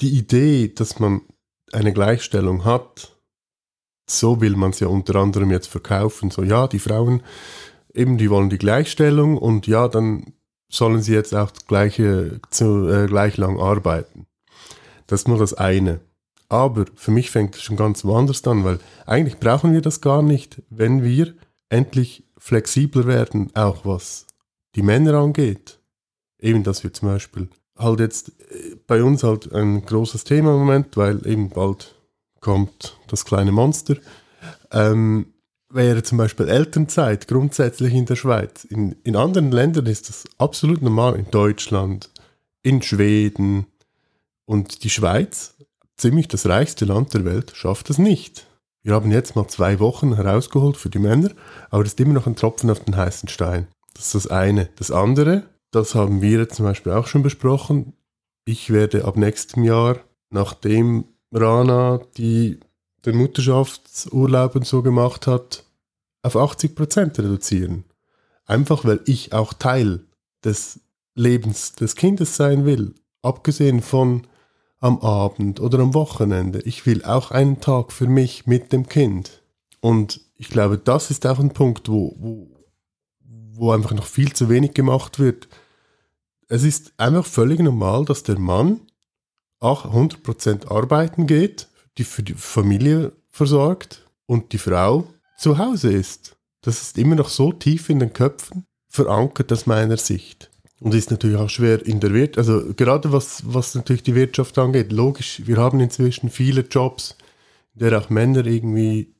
[0.00, 1.20] Die Idee, dass man
[1.72, 3.16] eine Gleichstellung hat,
[4.08, 6.30] so will man es ja unter anderem jetzt verkaufen.
[6.30, 7.22] So, ja, die Frauen,
[7.92, 10.32] eben, die wollen die Gleichstellung und ja, dann
[10.68, 14.26] sollen sie jetzt auch gleiche, zu, äh, gleich lang arbeiten.
[15.06, 16.00] Das ist nur das eine.
[16.48, 20.22] Aber für mich fängt es schon ganz woanders an, weil eigentlich brauchen wir das gar
[20.22, 21.34] nicht, wenn wir
[21.68, 24.26] endlich flexibler werden, auch was
[24.74, 25.80] die Männer angeht.
[26.38, 30.60] Eben, dass wir zum Beispiel halt jetzt äh, bei uns halt ein großes Thema im
[30.60, 31.94] Moment, weil eben bald
[32.40, 33.96] kommt das kleine Monster.
[34.70, 35.32] Ähm,
[35.76, 38.64] wäre zum Beispiel Elternzeit grundsätzlich in der Schweiz.
[38.64, 41.16] In, in anderen Ländern ist das absolut normal.
[41.16, 42.10] In Deutschland,
[42.62, 43.66] in Schweden
[44.46, 45.54] und die Schweiz,
[45.96, 48.46] ziemlich das reichste Land der Welt, schafft es nicht.
[48.82, 51.30] Wir haben jetzt mal zwei Wochen herausgeholt für die Männer,
[51.70, 53.66] aber das ist immer noch ein Tropfen auf den heißen Stein.
[53.94, 54.68] Das ist das eine.
[54.76, 57.94] Das andere, das haben wir zum Beispiel auch schon besprochen.
[58.44, 59.98] Ich werde ab nächstem Jahr,
[60.30, 62.60] nachdem Rana die,
[63.04, 65.65] den Mutterschaftsurlaub und so gemacht hat,
[66.26, 67.84] auf 80% reduzieren.
[68.44, 70.04] Einfach weil ich auch Teil
[70.44, 70.80] des
[71.14, 72.94] Lebens des Kindes sein will.
[73.22, 74.26] Abgesehen von
[74.78, 76.60] am Abend oder am Wochenende.
[76.60, 79.42] Ich will auch einen Tag für mich mit dem Kind.
[79.80, 82.64] Und ich glaube, das ist auch ein Punkt, wo, wo,
[83.52, 85.48] wo einfach noch viel zu wenig gemacht wird.
[86.48, 88.80] Es ist einfach völlig normal, dass der Mann
[89.58, 96.36] auch 100% arbeiten geht, die für die Familie versorgt und die Frau zu Hause ist.
[96.62, 100.50] Das ist immer noch so tief in den Köpfen verankert aus meiner Sicht.
[100.80, 104.58] Und ist natürlich auch schwer in der Wirtschaft, also gerade was, was natürlich die Wirtschaft
[104.58, 107.16] angeht, logisch, wir haben inzwischen viele Jobs,
[107.74, 109.14] in der auch Männer irgendwie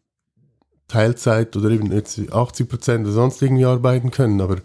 [0.86, 4.58] Teilzeit oder eben jetzt 80 Prozent oder sonst irgendwie arbeiten können, aber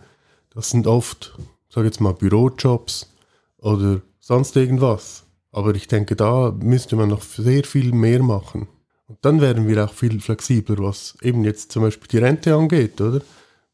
[0.54, 1.34] das sind oft,
[1.70, 3.10] sage jetzt mal, Bürojobs
[3.58, 5.24] oder sonst irgendwas.
[5.54, 8.68] Aber ich denke, da müsste man noch sehr viel mehr machen.
[9.12, 13.02] Und dann wären wir auch viel flexibler, was eben jetzt zum Beispiel die Rente angeht,
[13.02, 13.20] oder?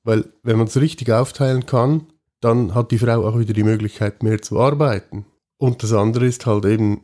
[0.04, 2.08] Weil wenn man es richtig aufteilen kann,
[2.41, 5.28] dann hat die Frau auch wieder die Möglichkeit, mehr zu arbeiten.
[5.58, 7.02] Und das andere ist halt eben,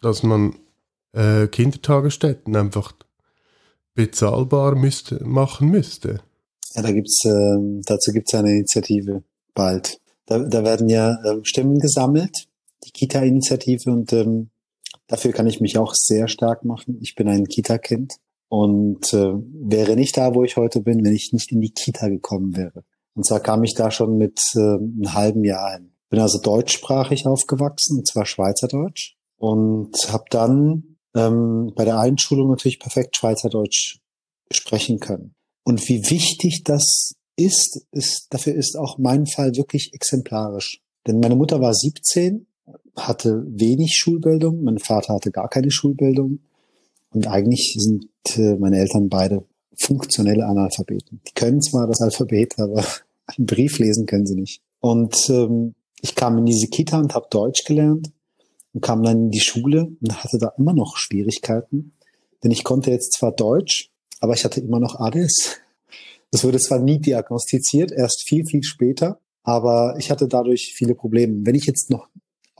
[0.00, 0.56] dass man
[1.12, 2.94] äh, Kindertagesstätten einfach
[3.94, 6.20] bezahlbar müsste, machen müsste.
[6.74, 9.22] Ja, da gibt's, äh, dazu gibt es eine Initiative
[9.54, 10.00] bald.
[10.26, 12.48] Da, da werden ja äh, Stimmen gesammelt,
[12.84, 14.50] die Kita-Initiative, und ähm,
[15.08, 16.98] dafür kann ich mich auch sehr stark machen.
[17.00, 18.16] Ich bin ein Kita-Kind
[18.48, 22.08] und äh, wäre nicht da, wo ich heute bin, wenn ich nicht in die Kita
[22.08, 22.84] gekommen wäre.
[23.14, 25.92] Und zwar kam ich da schon mit äh, einem halben Jahr hin.
[26.08, 29.16] Bin also deutschsprachig aufgewachsen, und zwar Schweizerdeutsch.
[29.36, 33.98] Und habe dann ähm, bei der Einschulung natürlich perfekt Schweizerdeutsch
[34.50, 35.34] sprechen können.
[35.64, 40.80] Und wie wichtig das ist, ist, dafür ist auch mein Fall wirklich exemplarisch.
[41.06, 42.47] Denn meine Mutter war 17,
[42.96, 46.40] hatte wenig Schulbildung, mein Vater hatte gar keine Schulbildung.
[47.10, 51.20] Und eigentlich sind äh, meine Eltern beide funktionelle Analphabeten.
[51.26, 52.84] Die können zwar das Alphabet, aber
[53.26, 54.60] einen Brief lesen können sie nicht.
[54.80, 58.10] Und ähm, ich kam in diese Kita und habe Deutsch gelernt
[58.72, 61.92] und kam dann in die Schule und hatte da immer noch Schwierigkeiten.
[62.42, 65.56] Denn ich konnte jetzt zwar Deutsch, aber ich hatte immer noch ADS.
[66.30, 71.46] Das wurde zwar nie diagnostiziert, erst viel, viel später, aber ich hatte dadurch viele Probleme.
[71.46, 72.08] Wenn ich jetzt noch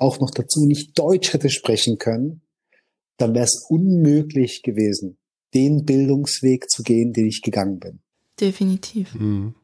[0.01, 2.43] auch noch dazu nicht Deutsch hätte sprechen können,
[3.17, 5.19] dann wäre es unmöglich gewesen,
[5.55, 8.01] den Bildungsweg zu gehen, den ich gegangen bin.
[8.41, 9.15] Definitiv.
[9.15, 9.55] Mhm.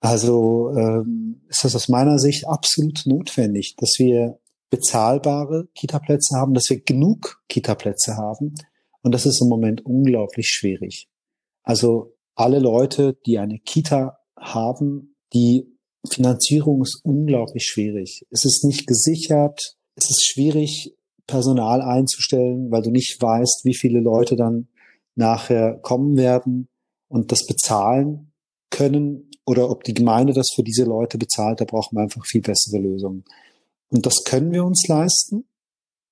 [0.00, 4.38] Also ähm, ist das aus meiner Sicht absolut notwendig, dass wir
[4.70, 8.54] bezahlbare Kita-Plätze haben, dass wir genug Kita-Plätze haben.
[9.02, 11.08] Und das ist im Moment unglaublich schwierig.
[11.62, 15.66] Also alle Leute, die eine Kita haben, die
[16.08, 18.26] Finanzierung ist unglaublich schwierig.
[18.30, 19.76] Es ist nicht gesichert.
[19.96, 20.94] Es ist schwierig,
[21.26, 24.68] Personal einzustellen, weil du nicht weißt, wie viele Leute dann
[25.14, 26.68] nachher kommen werden
[27.08, 28.32] und das bezahlen
[28.70, 32.40] können oder ob die Gemeinde das für diese Leute bezahlt, da brauchen wir einfach viel
[32.40, 33.24] bessere Lösungen.
[33.90, 35.44] Und das können wir uns leisten.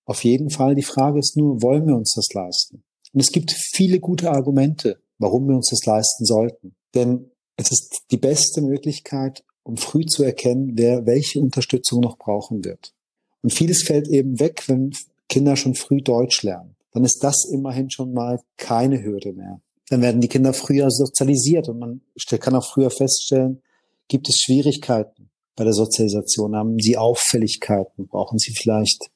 [0.04, 0.74] Auf jeden Fall.
[0.74, 2.82] Die Frage ist nur, wollen wir uns das leisten?
[3.12, 6.74] Und es gibt viele gute Argumente, warum wir uns das leisten sollten.
[6.94, 12.64] Denn es ist die beste Möglichkeit, um früh zu erkennen, wer welche Unterstützung noch brauchen
[12.64, 12.94] wird.
[13.42, 14.92] Und vieles fällt eben weg, wenn
[15.28, 16.74] Kinder schon früh Deutsch lernen.
[16.92, 19.60] Dann ist das immerhin schon mal keine Hürde mehr.
[19.90, 22.00] Dann werden die Kinder früher sozialisiert und man
[22.40, 23.60] kann auch früher feststellen,
[24.08, 26.56] gibt es Schwierigkeiten bei der Sozialisation?
[26.56, 28.06] Haben sie Auffälligkeiten?
[28.06, 29.10] Brauchen sie vielleicht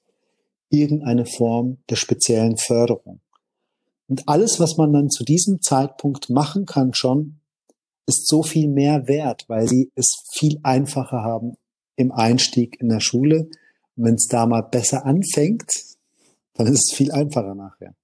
[0.69, 3.21] irgendeine Form der speziellen Förderung?
[4.07, 7.41] Und alles, was man dann zu diesem Zeitpunkt machen kann schon,
[8.07, 11.57] ist so viel mehr wert, weil sie es viel einfacher haben
[11.97, 13.49] im Einstieg in der Schule.
[13.97, 15.71] Und wenn es da mal besser anfängt,
[16.55, 17.95] dann ist es viel einfacher nachher.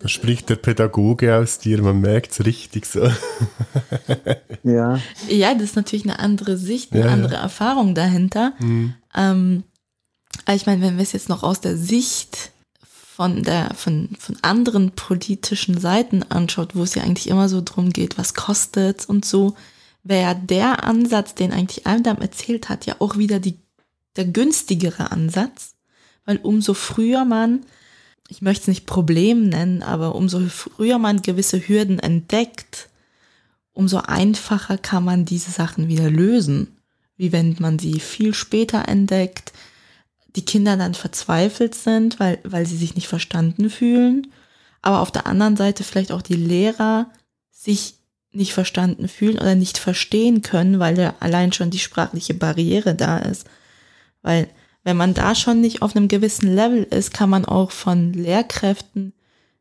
[0.00, 3.04] Da spricht der Pädagoge aus dir, man merkt es richtig so.
[4.64, 5.00] ja.
[5.28, 7.42] Ja, das ist natürlich eine andere Sicht, eine ja, andere ja.
[7.42, 8.54] Erfahrung dahinter.
[8.58, 8.94] Mhm.
[9.14, 9.64] Ähm,
[10.52, 12.50] ich meine, wenn wir es jetzt noch aus der Sicht
[13.14, 17.90] von der, von, von anderen politischen Seiten anschaut, wo es ja eigentlich immer so drum
[17.90, 19.54] geht, was kostet und so,
[20.02, 23.56] wäre der Ansatz, den eigentlich Aldam erzählt hat, ja auch wieder die
[24.16, 25.74] der günstigere Ansatz,
[26.24, 27.64] weil umso früher man,
[28.28, 32.88] ich möchte es nicht Problem nennen, aber umso früher man gewisse Hürden entdeckt,
[33.72, 36.68] umso einfacher kann man diese Sachen wieder lösen.
[37.16, 39.52] Wie wenn man sie viel später entdeckt,
[40.36, 44.28] die Kinder dann verzweifelt sind, weil, weil sie sich nicht verstanden fühlen,
[44.82, 47.10] aber auf der anderen Seite vielleicht auch die Lehrer
[47.50, 47.94] sich
[48.32, 53.18] nicht verstanden fühlen oder nicht verstehen können, weil ja allein schon die sprachliche Barriere da
[53.18, 53.46] ist.
[54.22, 54.48] Weil
[54.82, 59.12] wenn man da schon nicht auf einem gewissen Level ist, kann man auch von Lehrkräften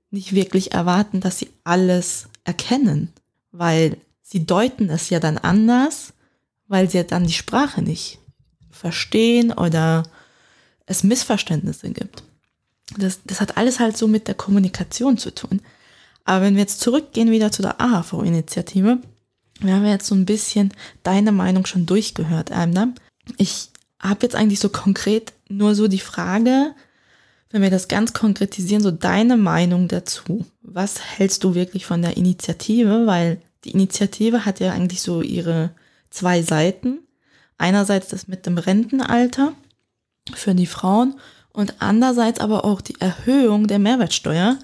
[0.09, 3.13] nicht wirklich erwarten, dass sie alles erkennen,
[3.51, 6.13] weil sie deuten es ja dann anders,
[6.67, 8.19] weil sie ja dann die Sprache nicht
[8.71, 10.03] verstehen oder
[10.85, 12.23] es Missverständnisse gibt.
[12.97, 15.61] Das, das hat alles halt so mit der Kommunikation zu tun.
[16.25, 18.99] Aber wenn wir jetzt zurückgehen wieder zu der AHV-Initiative,
[19.59, 22.93] wir haben jetzt so ein bisschen deine Meinung schon durchgehört, Amna.
[23.37, 23.69] Ich
[23.99, 26.73] habe jetzt eigentlich so konkret nur so die Frage,
[27.49, 30.45] wenn wir das ganz konkretisieren, so deine Meinung dazu.
[30.61, 33.05] Was hältst du wirklich von der Initiative?
[33.05, 35.71] Weil die Initiative hat ja eigentlich so ihre
[36.09, 36.99] zwei Seiten.
[37.57, 39.53] Einerseits das mit dem Rentenalter
[40.33, 41.19] für die Frauen
[41.51, 44.57] und andererseits aber auch die Erhöhung der Mehrwertsteuer,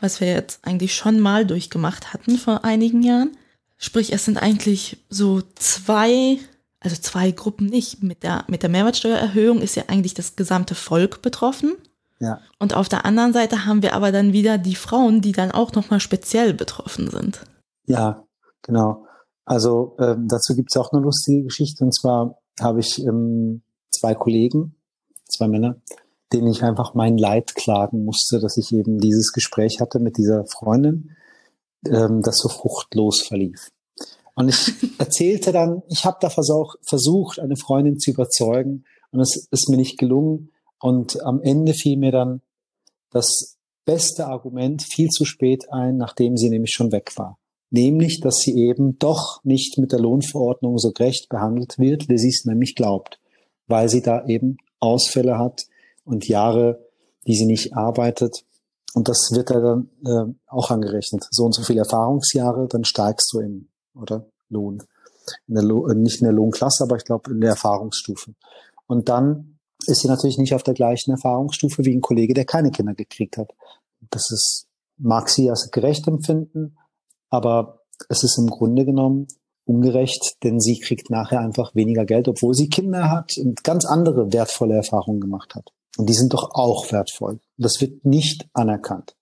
[0.00, 3.36] was wir jetzt eigentlich schon mal durchgemacht hatten vor einigen Jahren.
[3.78, 6.38] Sprich, es sind eigentlich so zwei,
[6.80, 8.02] also zwei Gruppen nicht.
[8.02, 11.74] Mit der, mit der Mehrwertsteuererhöhung ist ja eigentlich das gesamte Volk betroffen.
[12.20, 12.40] Ja.
[12.58, 15.72] Und auf der anderen Seite haben wir aber dann wieder die Frauen, die dann auch
[15.72, 17.40] nochmal speziell betroffen sind.
[17.86, 18.24] Ja,
[18.62, 19.06] genau.
[19.44, 21.84] Also ähm, dazu gibt es auch eine lustige Geschichte.
[21.84, 24.76] Und zwar habe ich ähm, zwei Kollegen,
[25.28, 25.80] zwei Männer,
[26.32, 30.44] denen ich einfach mein Leid klagen musste, dass ich eben dieses Gespräch hatte mit dieser
[30.46, 31.16] Freundin,
[31.86, 33.70] ähm, das so fruchtlos verlief.
[34.34, 39.48] Und ich erzählte dann, ich habe da versuch, versucht, eine Freundin zu überzeugen und es
[39.50, 40.50] ist mir nicht gelungen.
[40.80, 42.42] Und am Ende fiel mir dann
[43.10, 47.38] das beste Argument viel zu spät ein, nachdem sie nämlich schon weg war.
[47.70, 52.28] Nämlich, dass sie eben doch nicht mit der Lohnverordnung so gerecht behandelt wird, wie sie
[52.28, 53.18] es nämlich glaubt,
[53.66, 55.66] weil sie da eben Ausfälle hat,
[56.06, 56.86] und Jahre,
[57.26, 58.44] die sie nicht arbeitet.
[58.94, 61.26] Und das wird da dann äh, auch angerechnet.
[61.30, 64.82] So und so viele Erfahrungsjahre, dann steigst du im oder Lohn.
[65.48, 68.34] In der Lo äh, nicht in der Lohnklasse, aber ich glaube in der Erfahrungsstufe.
[68.86, 72.70] Und dann ist sie natürlich nicht auf der gleichen Erfahrungsstufe wie ein Kollege, der keine
[72.70, 73.50] Kinder gekriegt hat.
[74.10, 76.78] Das ist, mag sie als gerecht empfinden,
[77.28, 79.26] aber es ist im Grunde genommen
[79.66, 84.32] ungerecht, denn sie kriegt nachher einfach weniger Geld, obwohl sie Kinder hat und ganz andere
[84.32, 85.72] wertvolle Erfahrungen gemacht hat.
[85.98, 87.40] Und die sind doch auch wertvoll.
[87.56, 89.16] Das wird nicht anerkannt.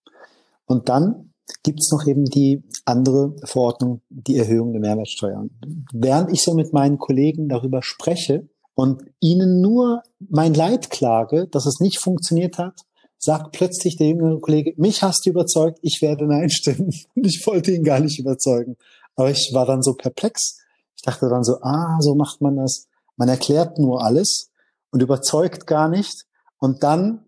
[0.66, 5.46] Und dann gibt's noch eben die andere Verordnung, die Erhöhung der Mehrwertsteuer.
[5.92, 11.66] Während ich so mit meinen Kollegen darüber spreche und ihnen nur mein Leid klage, dass
[11.66, 12.80] es nicht funktioniert hat,
[13.18, 16.90] sagt plötzlich der jüngere Kollege, mich hast du überzeugt, ich werde Nein stimmen.
[17.14, 18.76] Und ich wollte ihn gar nicht überzeugen.
[19.16, 20.59] Aber ich war dann so perplex.
[20.96, 22.87] Ich dachte dann so, ah, so macht man das.
[23.16, 24.50] Man erklärt nur alles
[24.90, 26.27] und überzeugt gar nicht.
[26.59, 27.24] Und dann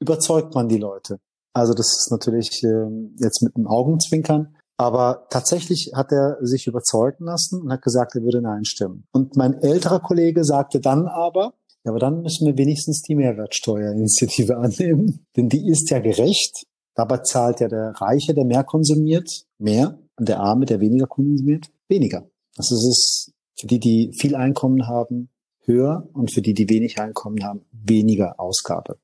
[0.00, 1.18] überzeugt man die Leute.
[1.52, 4.56] Also das ist natürlich äh, jetzt mit einem Augenzwinkern.
[4.76, 9.06] Aber tatsächlich hat er sich überzeugen lassen und hat gesagt, er würde Nein stimmen.
[9.12, 14.56] Und mein älterer Kollege sagte dann aber, ja, aber dann müssen wir wenigstens die Mehrwertsteuerinitiative
[14.58, 15.26] annehmen.
[15.36, 16.64] Denn die ist ja gerecht.
[16.96, 19.98] Dabei zahlt ja der Reiche, der mehr konsumiert, mehr.
[20.16, 22.28] Und der Arme, der weniger konsumiert, weniger.
[22.56, 25.30] Also es ist für die, die viel Einkommen haben,
[25.64, 28.98] höher und für die, die wenig Einkommen haben, weniger Ausgabe.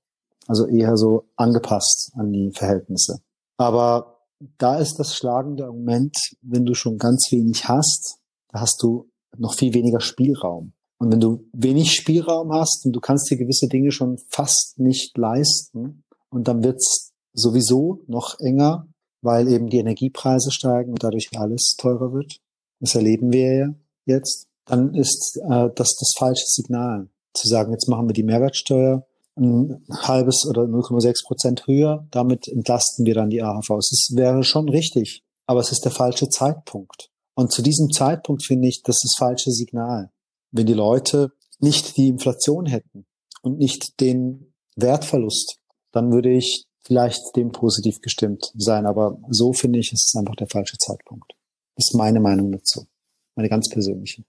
[0.47, 3.21] Also eher so angepasst an die Verhältnisse.
[3.57, 4.21] Aber
[4.59, 8.19] da ist das schlagende Argument, wenn du schon ganz wenig hast,
[8.49, 10.73] da hast du noch viel weniger Spielraum.
[10.99, 15.17] Und wenn du wenig Spielraum hast und du kannst dir gewisse Dinge schon fast nicht
[15.17, 18.89] leisten und dann wird's sowieso noch enger,
[19.23, 22.41] weil eben die Energiepreise steigen und dadurch alles teurer wird.
[22.81, 23.75] Das erleben wir ja
[24.07, 27.09] jetzt dann ist äh, das das falsche Signal.
[27.35, 29.07] Zu sagen, jetzt machen wir die Mehrwertsteuer
[29.37, 33.93] ein halbes oder 0,6 Prozent höher, damit entlasten wir dann die AHVs.
[33.93, 37.11] Es wäre schon richtig, aber es ist der falsche Zeitpunkt.
[37.35, 40.11] Und zu diesem Zeitpunkt finde ich, das ist das falsche Signal.
[40.51, 43.07] Wenn die Leute nicht die Inflation hätten
[43.43, 45.59] und nicht den Wertverlust,
[45.93, 48.85] dann würde ich vielleicht dem positiv gestimmt sein.
[48.85, 51.33] Aber so finde ich, ist es einfach der falsche Zeitpunkt.
[51.77, 52.89] Ist meine Meinung dazu.
[53.37, 54.25] Meine ganz persönliche.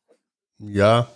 [0.60, 1.10] Ja,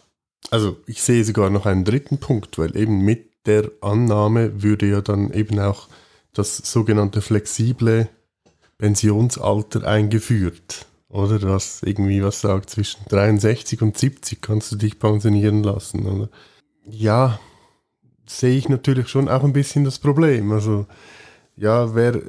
[0.49, 5.01] also ich sehe sogar noch einen dritten Punkt, weil eben mit der Annahme würde ja
[5.01, 5.87] dann eben auch
[6.33, 8.09] das sogenannte flexible
[8.79, 10.87] Pensionsalter eingeführt.
[11.09, 16.07] Oder was irgendwie was sagt, zwischen 63 und 70 kannst du dich pensionieren lassen.
[16.07, 16.29] Oder?
[16.87, 17.39] Ja,
[18.25, 20.51] sehe ich natürlich schon auch ein bisschen das Problem.
[20.51, 20.87] Also,
[21.55, 22.19] ja, wer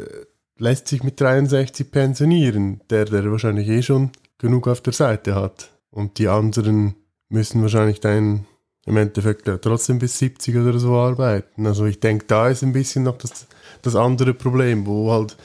[0.59, 2.81] lässt sich mit 63 pensionieren?
[2.91, 5.71] Der, der wahrscheinlich eh schon genug auf der Seite hat.
[5.91, 6.95] Und die anderen
[7.29, 8.47] müssen wahrscheinlich dann
[8.87, 11.67] im Endeffekt trotzdem bis 70 oder so arbeiten.
[11.67, 13.47] Also ich denke, da ist ein bisschen noch das,
[13.83, 15.37] das andere Problem, wo halt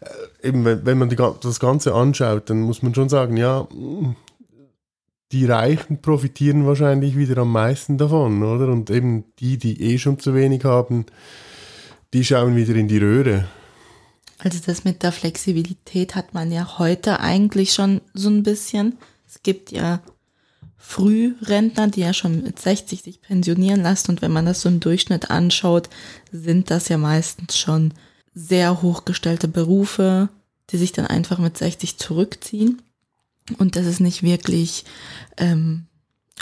[0.00, 3.68] äh, eben, wenn man die, das Ganze anschaut, dann muss man schon sagen, ja,
[5.32, 8.68] die Reichen profitieren wahrscheinlich wieder am meisten davon, oder?
[8.68, 11.06] Und eben die, die eh schon zu wenig haben,
[12.12, 13.46] die schauen wieder in die Röhre.
[14.38, 18.96] Also das mit der Flexibilität hat man ja heute eigentlich schon so ein bisschen.
[19.26, 20.00] Es gibt ja
[20.76, 24.12] Frührentner, die ja schon mit 60 sich pensionieren lassen.
[24.12, 25.88] Und wenn man das so im Durchschnitt anschaut,
[26.30, 27.92] sind das ja meistens schon
[28.34, 30.28] sehr hochgestellte Berufe,
[30.70, 32.82] die sich dann einfach mit 60 zurückziehen.
[33.58, 34.84] Und das ist nicht wirklich
[35.38, 35.86] ähm,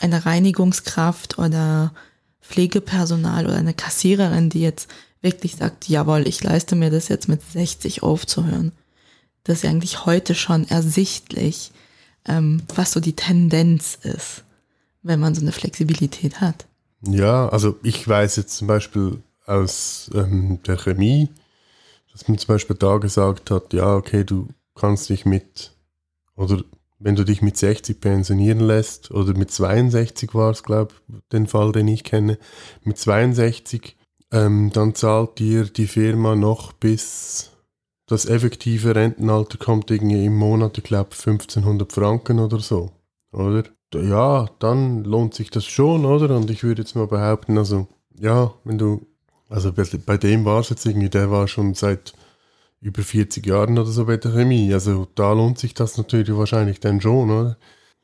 [0.01, 1.95] eine Reinigungskraft oder
[2.43, 4.91] Pflegepersonal oder eine Kassiererin, die jetzt
[5.25, 8.71] wirklich sagt, jawohl, ich leiste mir das jetzt mit 60 aufzuhören.
[9.43, 11.73] Das ist ja eigentlich heute schon ersichtlich,
[12.27, 14.45] ähm, was so die Tendenz ist,
[15.03, 16.67] wenn man so eine Flexibilität hat.
[17.03, 21.29] Ja, also ich weiß jetzt zum Beispiel aus ähm, der Chemie,
[22.13, 25.73] dass man zum Beispiel da gesagt hat, ja, okay, du kannst dich mit,
[26.37, 26.63] oder
[26.99, 31.47] wenn du dich mit 60 pensionieren lässt, oder mit 62 war es, glaube ich, den
[31.47, 32.39] Fall, den ich kenne,
[32.83, 33.97] mit 62,
[34.35, 37.51] ähm, dann zahlt dir die Firma noch bis
[38.07, 42.91] das effektive Rentenalter kommt irgendwie im Monat, ich glaube 1500 Franken oder so,
[43.33, 43.65] oder?
[43.95, 46.37] Ja, dann lohnt sich das schon, oder?
[46.37, 47.87] Und ich würde jetzt mal behaupten, also
[48.19, 49.07] ja, wenn du,
[49.49, 52.13] also bei dem war es jetzt irgendwie, der war schon seit
[52.81, 56.81] über 40 Jahren oder so bei der Chemie, also da lohnt sich das natürlich wahrscheinlich
[56.81, 57.57] dann schon, oder?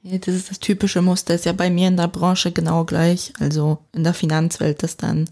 [0.03, 3.33] Ja, das ist das typische Muster, ist ja bei mir in der Branche genau gleich,
[3.41, 5.29] also in der Finanzwelt, dass dann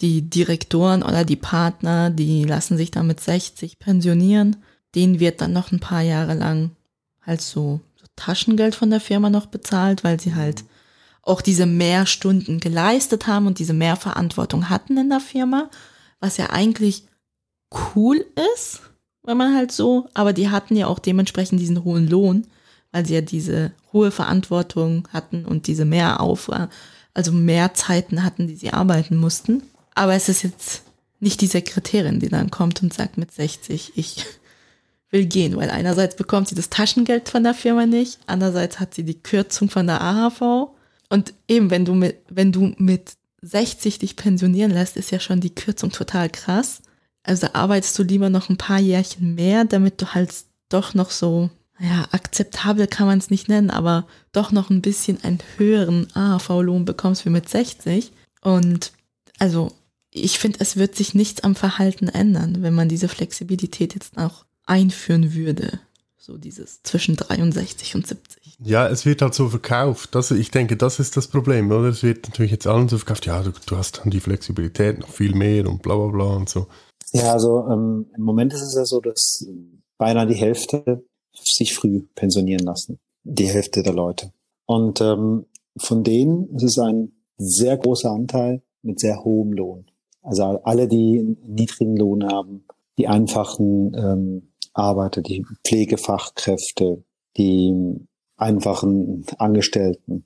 [0.00, 4.56] die Direktoren oder die Partner, die lassen sich dann mit 60 pensionieren.
[4.94, 6.70] Denen wird dann noch ein paar Jahre lang
[7.22, 10.64] halt so, so Taschengeld von der Firma noch bezahlt, weil sie halt
[11.22, 15.70] auch diese Mehrstunden geleistet haben und diese Mehrverantwortung hatten in der Firma,
[16.20, 17.04] was ja eigentlich
[17.94, 18.24] cool
[18.54, 18.82] ist,
[19.24, 22.46] wenn man halt so, aber die hatten ja auch dementsprechend diesen hohen Lohn,
[22.92, 26.48] weil sie ja diese hohe Verantwortung hatten und diese Mehrauf,
[27.12, 29.64] also mehr Zeiten hatten, die sie arbeiten mussten.
[29.96, 30.82] Aber es ist jetzt
[31.20, 34.26] nicht die Sekretärin, die dann kommt und sagt mit 60, ich
[35.10, 39.04] will gehen, weil einerseits bekommt sie das Taschengeld von der Firma nicht, andererseits hat sie
[39.04, 40.70] die Kürzung von der AHV.
[41.08, 45.40] Und eben, wenn du mit, wenn du mit 60 dich pensionieren lässt, ist ja schon
[45.40, 46.82] die Kürzung total krass.
[47.22, 50.30] Also arbeitest du lieber noch ein paar Jährchen mehr, damit du halt
[50.68, 51.48] doch noch so,
[51.80, 56.84] ja, akzeptabel kann man es nicht nennen, aber doch noch ein bisschen einen höheren AHV-Lohn
[56.84, 58.12] bekommst wie mit 60.
[58.42, 58.92] Und
[59.38, 59.72] also
[60.16, 64.44] ich finde, es wird sich nichts am Verhalten ändern, wenn man diese Flexibilität jetzt auch
[64.64, 65.80] einführen würde.
[66.18, 68.56] So dieses zwischen 63 und 70.
[68.58, 70.14] Ja, es wird halt so verkauft.
[70.14, 71.88] Das, ich denke, das ist das Problem, oder?
[71.88, 75.08] Es wird natürlich jetzt allen so verkauft, ja, du, du hast dann die Flexibilität noch
[75.08, 76.66] viel mehr und bla bla bla und so.
[77.12, 79.46] Ja, also ähm, im Moment ist es ja so, dass
[79.98, 82.98] beinahe die Hälfte sich früh pensionieren lassen.
[83.22, 84.32] Die Hälfte der Leute.
[84.64, 85.46] Und ähm,
[85.76, 89.86] von denen ist es ein sehr großer Anteil mit sehr hohem Lohn.
[90.26, 92.64] Also alle, die niedrigen Lohn haben,
[92.98, 97.04] die einfachen ähm, Arbeiter, die Pflegefachkräfte,
[97.36, 97.94] die
[98.36, 100.24] einfachen Angestellten,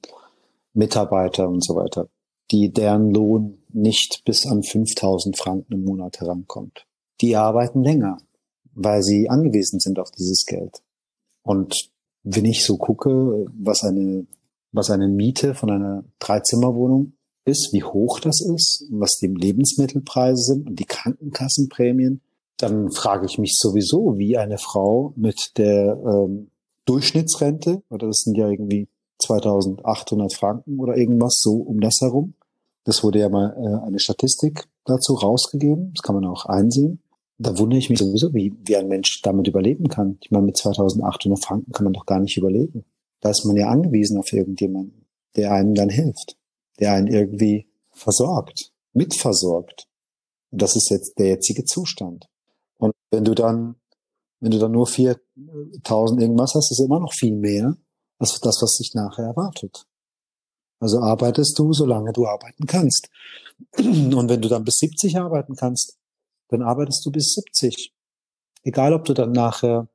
[0.72, 2.08] Mitarbeiter und so weiter,
[2.50, 6.86] die deren Lohn nicht bis an 5000 Franken im Monat herankommt.
[7.20, 8.16] Die arbeiten länger,
[8.72, 10.82] weil sie angewiesen sind auf dieses Geld.
[11.42, 11.90] Und
[12.22, 14.26] wenn ich so gucke, was eine,
[14.72, 17.12] was eine Miete von einer Dreizimmerwohnung
[17.44, 22.20] ist, wie hoch das ist, was die Lebensmittelpreise sind und die Krankenkassenprämien,
[22.58, 26.50] dann frage ich mich sowieso, wie eine Frau mit der ähm,
[26.84, 28.88] Durchschnittsrente, oder das sind ja irgendwie
[29.22, 32.34] 2800 Franken oder irgendwas so um das herum.
[32.84, 37.02] Das wurde ja mal äh, eine Statistik dazu rausgegeben, das kann man auch einsehen.
[37.38, 40.18] Da wundere ich mich sowieso, wie, wie ein Mensch damit überleben kann.
[40.22, 42.84] Ich meine, mit 2800 Franken kann man doch gar nicht überleben.
[43.20, 46.36] Da ist man ja angewiesen auf irgendjemanden, der einem dann hilft
[46.80, 49.86] der einen irgendwie versorgt, mitversorgt.
[50.50, 52.26] Und das ist jetzt der jetzige Zustand.
[52.78, 53.76] Und wenn du dann,
[54.40, 57.76] wenn du dann nur 4000 irgendwas hast, ist immer noch viel mehr
[58.18, 59.86] als das, was sich nachher erwartet.
[60.80, 63.08] Also arbeitest du, solange du arbeiten kannst.
[63.76, 65.98] Und wenn du dann bis 70 arbeiten kannst,
[66.48, 67.92] dann arbeitest du bis 70.
[68.62, 69.88] Egal, ob du dann nachher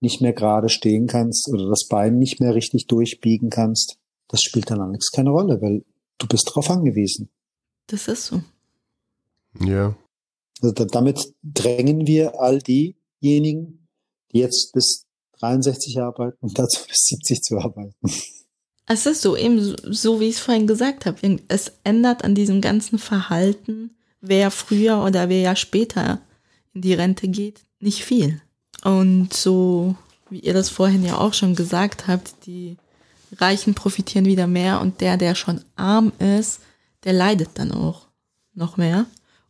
[0.00, 4.70] nicht mehr gerade stehen kannst oder das Bein nicht mehr richtig durchbiegen kannst, das spielt
[4.70, 5.84] dann alles keine Rolle, weil
[6.22, 7.28] Du bist darauf angewiesen.
[7.88, 8.42] Das ist so.
[9.58, 9.96] Ja.
[10.60, 13.88] Also da, damit drängen wir all diejenigen,
[14.30, 15.06] die jetzt bis
[15.40, 17.96] 63 arbeiten und dazu bis 70 zu arbeiten.
[18.86, 21.40] Es ist so, eben so, so wie ich es vorhin gesagt habe.
[21.48, 26.20] Es ändert an diesem ganzen Verhalten, wer früher oder wer ja später
[26.72, 28.40] in die Rente geht, nicht viel.
[28.84, 29.96] Und so,
[30.30, 32.76] wie ihr das vorhin ja auch schon gesagt habt, die
[33.32, 36.60] Reichen profitieren wieder mehr und der, der schon arm ist,
[37.04, 38.06] der leidet dann auch
[38.54, 39.06] noch mehr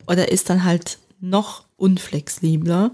[0.07, 2.91] oder ist dann halt noch unflexibler.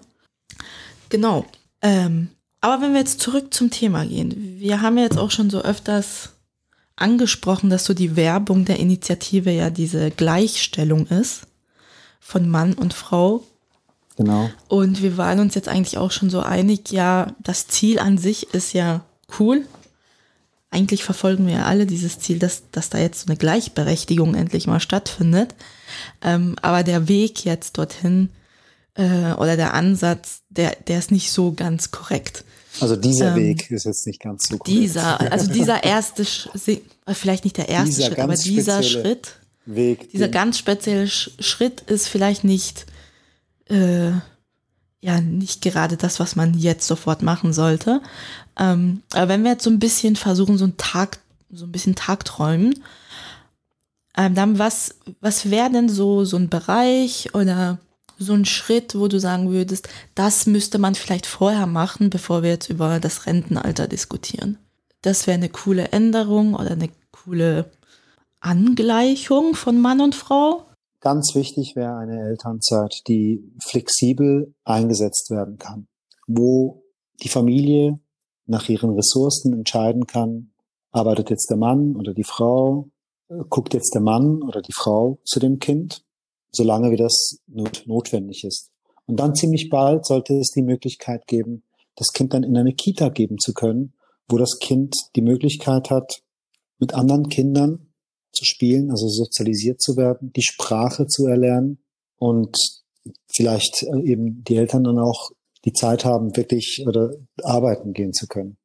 [1.09, 1.45] Genau.
[1.81, 2.29] Ähm,
[2.61, 5.61] aber wenn wir jetzt zurück zum Thema gehen, wir haben ja jetzt auch schon so
[5.61, 6.31] öfters
[6.95, 11.43] angesprochen, dass so die Werbung der Initiative ja diese Gleichstellung ist
[12.19, 13.43] von Mann und Frau.
[14.17, 14.49] Genau.
[14.67, 18.53] Und wir waren uns jetzt eigentlich auch schon so einig, ja, das Ziel an sich
[18.53, 19.05] ist ja
[19.39, 19.65] cool.
[20.71, 24.67] Eigentlich verfolgen wir ja alle dieses Ziel, dass, dass da jetzt so eine Gleichberechtigung endlich
[24.67, 25.55] mal stattfindet.
[26.21, 28.29] Ähm, aber der Weg jetzt dorthin
[28.95, 32.43] äh, oder der Ansatz, der, der ist nicht so ganz korrekt.
[32.79, 34.67] Also dieser ähm, Weg ist jetzt nicht ganz so korrekt.
[34.67, 36.25] Dieser, also dieser erste,
[37.13, 42.07] vielleicht nicht der erste dieser Schritt, aber dieser Schritt, Weg, dieser ganz spezielle Schritt ist
[42.07, 42.85] vielleicht nicht,
[43.69, 44.11] äh,
[45.01, 48.01] ja, nicht gerade das, was man jetzt sofort machen sollte.
[48.57, 51.19] Ähm, aber wenn wir jetzt so ein bisschen versuchen, so einen Tag,
[51.51, 52.83] so ein bisschen Tagträumen,
[54.17, 57.79] ähm, dann was, was wäre denn so, so ein Bereich oder
[58.17, 62.49] so ein Schritt, wo du sagen würdest, das müsste man vielleicht vorher machen, bevor wir
[62.49, 64.57] jetzt über das Rentenalter diskutieren?
[65.01, 67.71] Das wäre eine coole Änderung oder eine coole
[68.41, 70.65] Angleichung von Mann und Frau.
[70.99, 75.87] Ganz wichtig wäre eine Elternzeit, die flexibel eingesetzt werden kann,
[76.27, 76.83] wo
[77.23, 77.99] die Familie
[78.49, 80.51] nach ihren Ressourcen entscheiden kann,
[80.91, 82.89] arbeitet jetzt der Mann oder die Frau,
[83.49, 86.03] guckt jetzt der Mann oder die Frau zu dem Kind
[86.51, 88.71] solange wie das not notwendig ist.
[89.05, 91.63] Und dann ziemlich bald sollte es die Möglichkeit geben,
[91.95, 93.93] das Kind dann in eine Kita geben zu können,
[94.27, 96.21] wo das Kind die Möglichkeit hat,
[96.77, 97.87] mit anderen Kindern
[98.31, 101.79] zu spielen, also sozialisiert zu werden, die Sprache zu erlernen
[102.17, 102.55] und
[103.27, 105.31] vielleicht äh, eben die Eltern dann auch
[105.65, 107.11] die Zeit haben, wirklich oder
[107.43, 108.57] arbeiten gehen zu können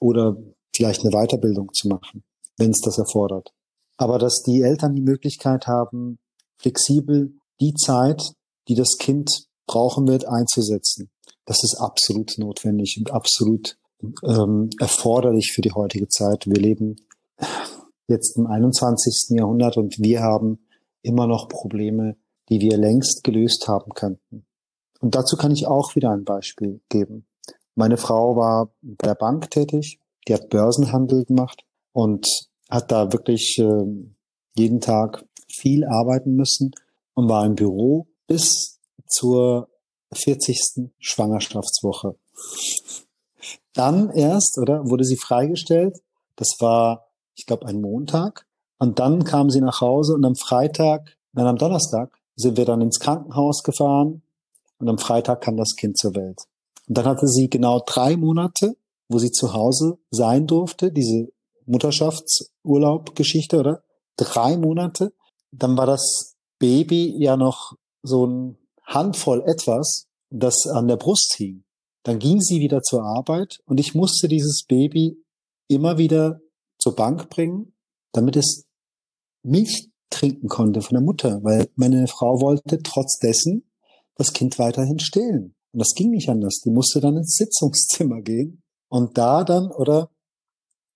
[0.00, 0.36] oder
[0.74, 2.22] vielleicht eine Weiterbildung zu machen,
[2.56, 3.52] wenn es das erfordert.
[3.96, 6.18] Aber dass die Eltern die Möglichkeit haben,
[6.56, 8.22] flexibel die Zeit,
[8.68, 11.10] die das Kind brauchen wird, einzusetzen.
[11.44, 13.76] Das ist absolut notwendig und absolut
[14.22, 16.46] ähm, erforderlich für die heutige Zeit.
[16.46, 16.96] Wir leben
[18.06, 19.36] jetzt im 21.
[19.36, 20.60] Jahrhundert und wir haben
[21.02, 22.16] immer noch Probleme,
[22.48, 24.46] die wir längst gelöst haben könnten.
[25.00, 27.26] Und dazu kann ich auch wieder ein Beispiel geben.
[27.74, 32.26] Meine Frau war bei der Bank tätig, die hat Börsenhandel gemacht und
[32.68, 33.84] hat da wirklich äh,
[34.56, 36.72] jeden Tag viel arbeiten müssen
[37.14, 39.68] und war im Büro bis zur
[40.12, 40.90] 40.
[40.98, 42.16] Schwangerschaftswoche.
[43.74, 45.98] Dann erst, oder, wurde sie freigestellt.
[46.36, 48.46] Das war, ich glaube, ein Montag.
[48.78, 52.80] Und dann kam sie nach Hause und am Freitag, dann am Donnerstag sind wir dann
[52.80, 54.22] ins Krankenhaus gefahren
[54.78, 56.40] und am Freitag kam das Kind zur Welt.
[56.88, 58.76] Und dann hatte sie genau drei Monate,
[59.08, 61.28] wo sie zu Hause sein durfte, diese
[61.66, 63.82] Mutterschaftsurlaub-Geschichte, oder?
[64.16, 65.12] Drei Monate
[65.50, 71.64] dann war das Baby ja noch so ein Handvoll etwas, das an der Brust hing.
[72.04, 75.22] Dann ging sie wieder zur Arbeit und ich musste dieses Baby
[75.68, 76.40] immer wieder
[76.78, 77.74] zur Bank bringen,
[78.12, 78.64] damit es
[79.42, 83.67] Milch trinken konnte von der Mutter, weil meine Frau wollte trotz dessen
[84.18, 85.54] das Kind weiterhin stillen.
[85.72, 86.60] Und das ging nicht anders.
[86.64, 90.10] Die musste dann ins Sitzungszimmer gehen und da dann, oder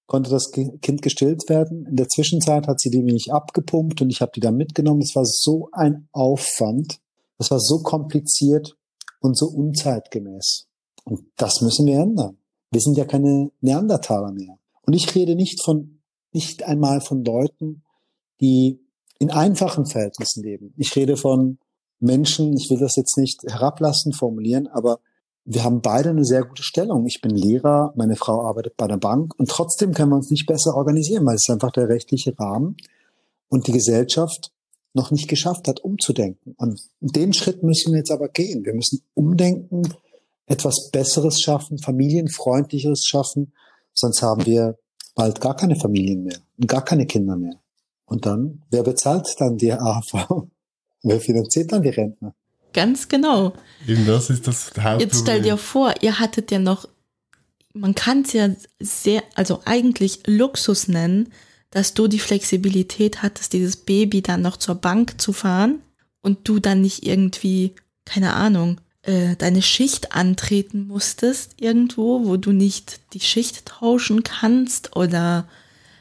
[0.06, 1.86] konnte das Kind gestillt werden.
[1.86, 5.00] In der Zwischenzeit hat sie die wenig abgepumpt und ich habe die dann mitgenommen.
[5.00, 6.98] Es war so ein Aufwand.
[7.38, 8.76] Das war so kompliziert
[9.20, 10.66] und so unzeitgemäß.
[11.04, 12.36] Und das müssen wir ändern.
[12.70, 14.58] Wir sind ja keine Neandertaler mehr.
[14.82, 16.00] Und ich rede nicht von,
[16.32, 17.82] nicht einmal von Leuten,
[18.40, 18.80] die
[19.18, 20.74] in einfachen Verhältnissen leben.
[20.76, 21.58] Ich rede von
[22.02, 24.98] Menschen, ich will das jetzt nicht herablassen formulieren, aber
[25.44, 27.06] wir haben beide eine sehr gute Stellung.
[27.06, 30.46] Ich bin Lehrer, meine Frau arbeitet bei der Bank und trotzdem können wir uns nicht
[30.46, 32.76] besser organisieren, weil es einfach der rechtliche Rahmen
[33.48, 34.52] und die Gesellschaft
[34.94, 36.54] noch nicht geschafft hat, umzudenken.
[36.58, 38.64] Und den Schritt müssen wir jetzt aber gehen.
[38.64, 39.82] Wir müssen umdenken,
[40.46, 43.52] etwas Besseres schaffen, familienfreundlicheres schaffen,
[43.94, 44.76] sonst haben wir
[45.14, 47.60] bald gar keine Familien mehr und gar keine Kinder mehr.
[48.04, 50.48] Und dann, wer bezahlt dann die AHV?
[51.02, 52.34] Wer finanziert dann die Rentner?
[52.72, 53.52] Ganz genau.
[53.86, 55.00] Eben das ist das Hauptproblem.
[55.00, 56.88] Jetzt stell dir vor, ihr hattet ja noch,
[57.74, 58.48] man kann es ja
[58.80, 61.32] sehr, also eigentlich Luxus nennen,
[61.70, 65.80] dass du die Flexibilität hattest, dieses Baby dann noch zur Bank zu fahren
[66.22, 67.74] und du dann nicht irgendwie,
[68.04, 74.96] keine Ahnung, äh, deine Schicht antreten musstest irgendwo, wo du nicht die Schicht tauschen kannst
[74.96, 75.48] oder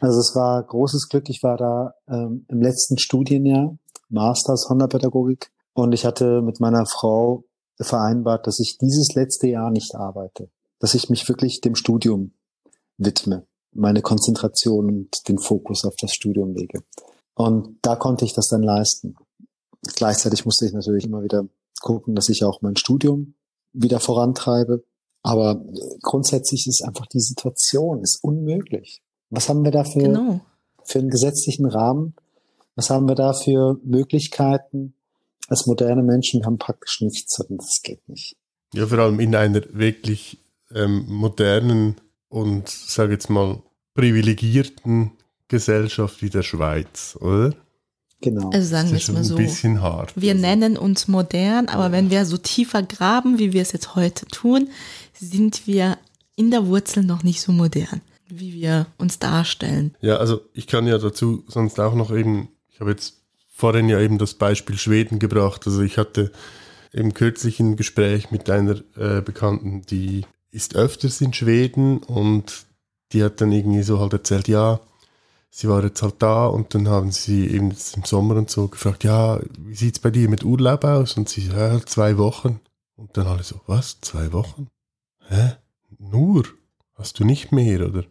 [0.02, 1.30] Also es war großes Glück.
[1.30, 3.78] Ich war da ähm, im letzten Studienjahr,
[4.12, 7.46] Masters Sonderpädagogik, und ich hatte mit meiner Frau
[7.80, 10.50] vereinbart, dass ich dieses letzte Jahr nicht arbeite,
[10.80, 12.34] dass ich mich wirklich dem Studium
[12.98, 16.84] widme, meine Konzentration und den Fokus auf das Studium lege.
[17.36, 19.16] Und da konnte ich das dann leisten.
[19.96, 21.46] Gleichzeitig musste ich natürlich immer wieder
[21.82, 23.34] gucken, dass ich auch mein Studium
[23.74, 24.84] wieder vorantreibe.
[25.24, 25.64] Aber
[26.02, 29.02] grundsätzlich ist einfach die Situation ist unmöglich.
[29.30, 30.42] Was haben wir da für, genau.
[30.84, 32.16] für einen gesetzlichen Rahmen?
[32.76, 34.94] Was haben wir da für Möglichkeiten
[35.48, 36.42] als moderne Menschen?
[36.42, 38.36] Wir haben praktisch nichts und das geht nicht.
[38.74, 40.40] Ja, vor allem in einer wirklich
[40.74, 41.96] ähm, modernen
[42.30, 43.62] und, sage jetzt mal,
[43.94, 45.12] privilegierten
[45.50, 47.54] Gesellschaft wie der Schweiz, oder?
[48.22, 48.50] Genau.
[48.52, 49.36] Also sagen Das wir ist es schon mal ein so.
[49.36, 50.14] bisschen hart.
[50.16, 53.96] Wir Also, nennen uns modern, aber wenn wir so tiefer graben, wie wir es jetzt
[53.96, 54.70] heute tun,
[55.20, 55.98] sind wir
[56.36, 59.96] in der Wurzel noch nicht so modern, wie wir uns darstellen.
[60.02, 62.50] Ja, also ich kann ja dazu sonst auch noch eben,
[62.82, 65.66] habe jetzt vorhin ja eben das Beispiel Schweden gebracht.
[65.66, 66.32] Also ich hatte
[66.92, 72.66] im kürzlichen Gespräch mit einer äh, Bekannten, die ist öfters in Schweden und
[73.14, 74.82] die hat dann irgendwie so halt erzählt, ja,
[75.50, 79.04] sie war jetzt halt da und dann haben sie eben im Sommer und so gefragt,
[79.04, 81.16] ja, wie sieht's bei dir mit Urlaub aus?
[81.16, 82.60] Und sie, ja, zwei Wochen.
[82.96, 84.68] Und dann alle so, was, zwei Wochen?
[85.28, 85.54] Hä?
[85.98, 86.44] Nur?
[86.96, 88.04] Hast du nicht mehr, oder?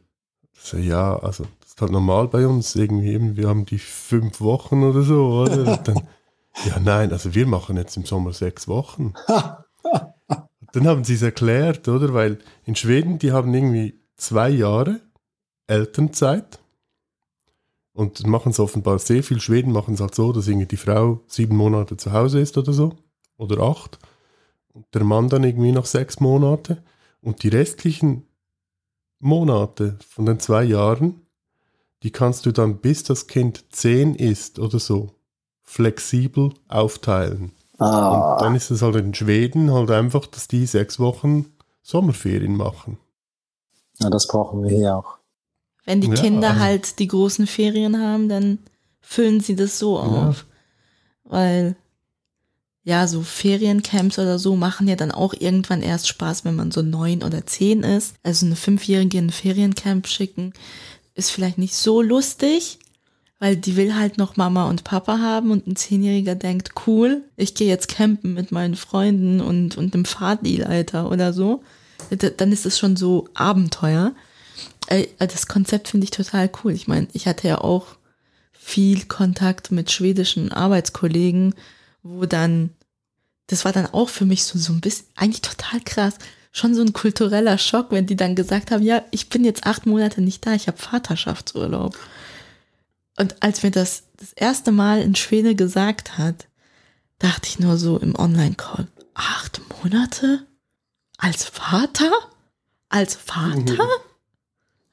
[0.53, 1.47] So, ja, also
[1.81, 5.77] ist halt normal bei uns irgendwie eben, wir haben die fünf Wochen oder so, oder?
[5.85, 6.07] Dann,
[6.67, 9.15] ja, nein, also wir machen jetzt im Sommer sechs Wochen.
[10.73, 12.13] Dann haben sie es erklärt, oder?
[12.13, 15.01] Weil in Schweden, die haben irgendwie zwei Jahre
[15.69, 16.61] Elternzeit
[17.95, 19.41] und machen es offenbar sehr viel.
[19.41, 22.75] Schweden machen es halt so, dass irgendwie die Frau sieben Monate zu Hause ist oder
[22.75, 22.95] so,
[23.39, 23.99] oder acht,
[24.75, 26.83] und der Mann dann irgendwie noch sechs Monate.
[27.23, 28.27] Und die restlichen
[29.19, 31.27] Monate von den zwei Jahren,
[32.03, 35.11] die kannst du dann, bis das Kind zehn ist oder so,
[35.63, 37.53] flexibel aufteilen.
[37.79, 41.47] Und Ah, dann ist es halt in Schweden halt einfach, dass die sechs Wochen
[41.83, 42.99] Sommerferien machen.
[43.99, 45.19] ja, das brauchen wir hier auch.
[45.85, 48.59] Wenn die Ja, Kinder also- halt die großen Ferien haben, dann
[49.01, 50.47] füllen sie das so auf.
[51.25, 51.77] Weil,
[52.83, 56.83] ja, so Feriencamps oder so machen ja dann auch irgendwann erst Spaß, wenn man so
[56.83, 58.15] neun oder zehn ist.
[58.23, 60.53] Also eine Fünfjährige in ein Feriencamp schicken,
[61.15, 62.79] ist vielleicht nicht so lustig,
[63.39, 67.55] weil die will halt noch Mama und Papa haben und ein Zehnjähriger denkt, cool, ich
[67.55, 71.63] gehe jetzt campen mit meinen Freunden und, und einem Fahrtleiter oder so.
[72.37, 74.13] Dann ist es schon so Abenteuer.
[74.89, 76.73] Äh, Das Konzept finde ich total cool.
[76.73, 77.97] Ich meine, ich hatte ja auch
[78.53, 81.55] viel Kontakt mit schwedischen Arbeitskollegen,
[82.03, 82.71] wo dann,
[83.47, 86.15] das war dann auch für mich so, so ein bisschen, eigentlich total krass,
[86.53, 89.87] schon so ein kultureller Schock, wenn die dann gesagt haben, ja, ich bin jetzt acht
[89.87, 91.97] Monate nicht da, ich habe Vaterschaftsurlaub.
[93.17, 96.49] Und als mir das das erste Mal in Schwede gesagt hat,
[97.19, 100.47] dachte ich nur so im Online-Call, acht Monate?
[101.17, 102.11] Als Vater?
[102.89, 103.89] Als Vater?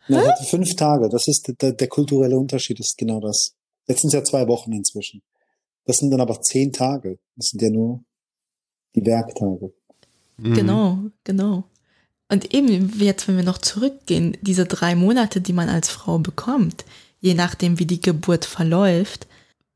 [0.07, 1.09] Ja, ich hatte fünf Tage.
[1.09, 3.55] Das ist der, der kulturelle Unterschied, ist genau das.
[3.87, 5.21] Jetzt sind es ja zwei Wochen inzwischen.
[5.85, 7.19] Das sind dann aber zehn Tage.
[7.35, 8.03] Das sind ja nur
[8.95, 9.73] die Werktage.
[10.38, 10.53] Mhm.
[10.53, 11.63] Genau, genau.
[12.29, 16.83] Und eben jetzt, wenn wir noch zurückgehen, diese drei Monate, die man als Frau bekommt,
[17.19, 19.27] je nachdem, wie die Geburt verläuft,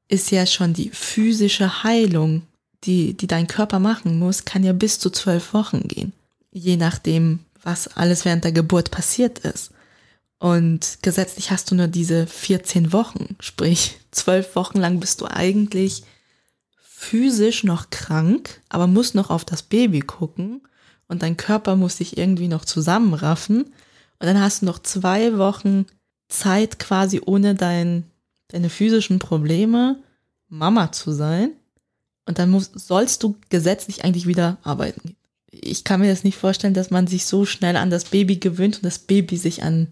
[0.07, 2.43] ist ja schon die physische Heilung,
[2.83, 6.11] die, die dein Körper machen muss, kann ja bis zu zwölf Wochen gehen.
[6.51, 9.71] Je nachdem, was alles während der Geburt passiert ist.
[10.39, 16.03] Und gesetzlich hast du nur diese 14 Wochen, sprich zwölf Wochen lang bist du eigentlich
[17.01, 20.61] physisch noch krank, aber musst noch auf das Baby gucken
[21.07, 23.73] und dein Körper muss sich irgendwie noch zusammenraffen und
[24.27, 25.87] dann hast du noch zwei Wochen
[26.29, 28.03] Zeit quasi ohne dein,
[28.49, 29.97] deine physischen Probleme
[30.47, 31.53] Mama zu sein
[32.27, 35.15] und dann musst, sollst du gesetzlich eigentlich wieder arbeiten.
[35.49, 38.77] Ich kann mir das nicht vorstellen, dass man sich so schnell an das Baby gewöhnt
[38.77, 39.91] und das Baby sich an,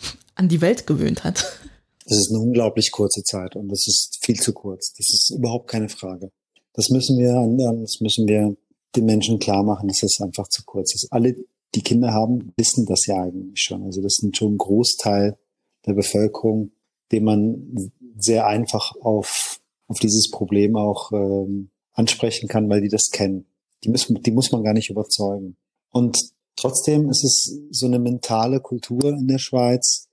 [0.34, 1.60] an die Welt gewöhnt hat.
[2.06, 4.94] Das ist eine unglaublich kurze Zeit und das ist viel zu kurz.
[4.94, 6.30] Das ist überhaupt keine Frage.
[6.76, 7.32] Das müssen wir,
[7.80, 8.54] das müssen wir
[8.94, 11.10] den Menschen klar machen, dass es einfach zu kurz ist.
[11.10, 11.34] Alle,
[11.74, 13.82] die Kinder haben, wissen das ja eigentlich schon.
[13.82, 15.38] Also das sind schon ein Großteil
[15.86, 16.72] der Bevölkerung,
[17.12, 23.10] den man sehr einfach auf, auf dieses Problem auch ähm, ansprechen kann, weil die das
[23.10, 23.46] kennen.
[23.82, 25.56] Die, müssen, die muss man gar nicht überzeugen.
[25.90, 26.18] Und
[26.56, 30.08] trotzdem ist es so eine mentale Kultur in der Schweiz,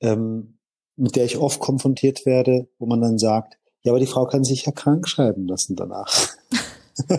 [0.00, 0.58] ähm,
[0.96, 4.44] mit der ich oft konfrontiert werde, wo man dann sagt, Ja, aber die Frau kann
[4.44, 6.10] sich ja krank schreiben lassen danach.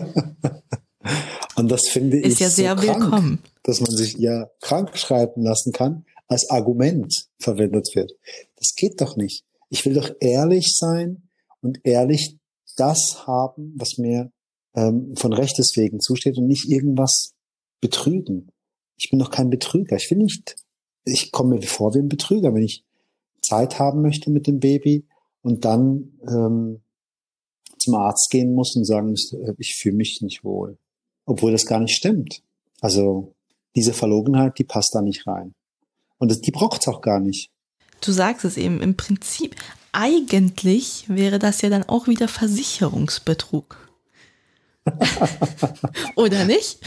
[1.56, 3.40] Und das finde Ist ich ja sehr so krank, willkommen.
[3.64, 8.14] dass man sich ja krank schreiben lassen kann, als Argument verwendet wird.
[8.56, 9.46] Das geht doch nicht.
[9.70, 11.30] Ich will doch ehrlich sein
[11.62, 12.38] und ehrlich
[12.78, 14.32] das haben, was mir
[14.74, 17.34] ähm, von Rechtes wegen zusteht und nicht irgendwas
[17.80, 18.52] betrügen.
[18.98, 19.98] Ich bin doch kein Betrüger.
[19.98, 20.56] Ich will nicht,
[21.06, 22.84] ich komme mir vor wie ein Betrüger, wenn ich
[23.42, 25.06] Zeit haben möchte mit dem Baby
[25.46, 26.82] und dann ähm,
[27.78, 30.80] zum Arzt gehen muss und sagen muss, äh, ich fühle mich nicht wohl.
[31.28, 32.42] Obwohl das gar nicht stimmt.
[32.82, 33.36] Also
[33.76, 35.54] diese Verlogenheit, die passt da nicht rein.
[36.18, 37.52] Und das, die braucht's auch gar nicht.
[38.02, 39.56] Du sagst es eben, im Prinzip,
[39.92, 43.78] eigentlich wäre das ja dann auch wieder Versicherungsbetrug.
[46.16, 46.80] Oder nicht?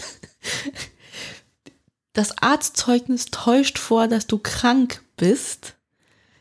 [2.12, 5.77] Das Arztzeugnis täuscht vor, dass du krank bist,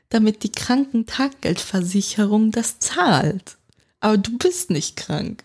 [0.10, 3.58] damit die Krankentaggeldversicherung das zahlt.
[4.00, 5.44] Aber du bist nicht krank.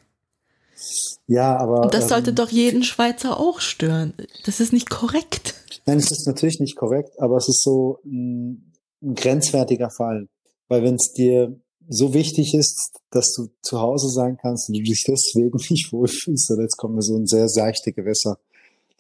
[1.27, 1.83] Ja, aber.
[1.83, 4.15] Und das sollte ähm, doch jeden Schweizer auch stören.
[4.45, 5.55] Das ist nicht korrekt.
[5.87, 10.29] Nein, es ist natürlich nicht korrekt, aber es ist so ein, ein grenzwertiger Fall.
[10.69, 11.57] Weil wenn es dir
[11.89, 16.51] so wichtig ist, dass du zu Hause sein kannst und du dich deswegen nicht wohlfühlst,
[16.51, 18.39] oder jetzt kommen wir so in sehr seichte Gewässer,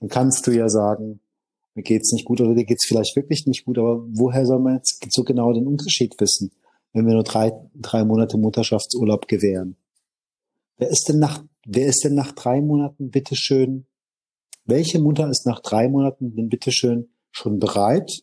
[0.01, 1.21] dann kannst du ja sagen,
[1.75, 4.77] mir geht's nicht gut oder dir geht's vielleicht wirklich nicht gut, aber woher soll man
[4.77, 6.53] jetzt so genau den Unterschied wissen,
[6.93, 9.77] wenn wir nur drei, drei Monate Mutterschaftsurlaub gewähren?
[10.77, 13.87] Wer ist denn nach, wer ist denn nach drei Monaten bitteschön,
[14.65, 18.23] welche Mutter ist nach drei Monaten denn bitteschön schon bereit,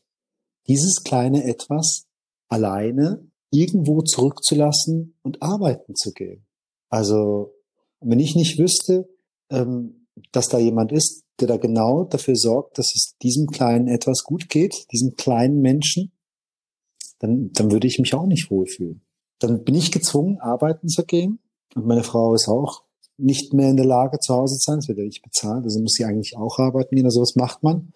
[0.68, 2.06] dieses kleine Etwas
[2.48, 6.46] alleine irgendwo zurückzulassen und arbeiten zu gehen?
[6.90, 7.54] Also,
[8.00, 9.10] wenn ich nicht wüsste,
[9.50, 9.99] ähm,
[10.32, 14.50] dass da jemand ist, der da genau dafür sorgt, dass es diesem kleinen etwas gut
[14.50, 16.12] geht, diesem kleinen Menschen,
[17.20, 19.02] dann, dann würde ich mich auch nicht wohlfühlen.
[19.40, 21.40] Dann bin ich gezwungen, arbeiten zu gehen.
[21.76, 22.84] Und meine Frau ist auch
[23.18, 24.80] nicht mehr in der Lage, zu Hause zu sein.
[24.80, 25.64] Es wird ja nicht bezahlt.
[25.64, 27.06] Also muss sie eigentlich auch arbeiten gehen.
[27.06, 27.94] Also was macht man?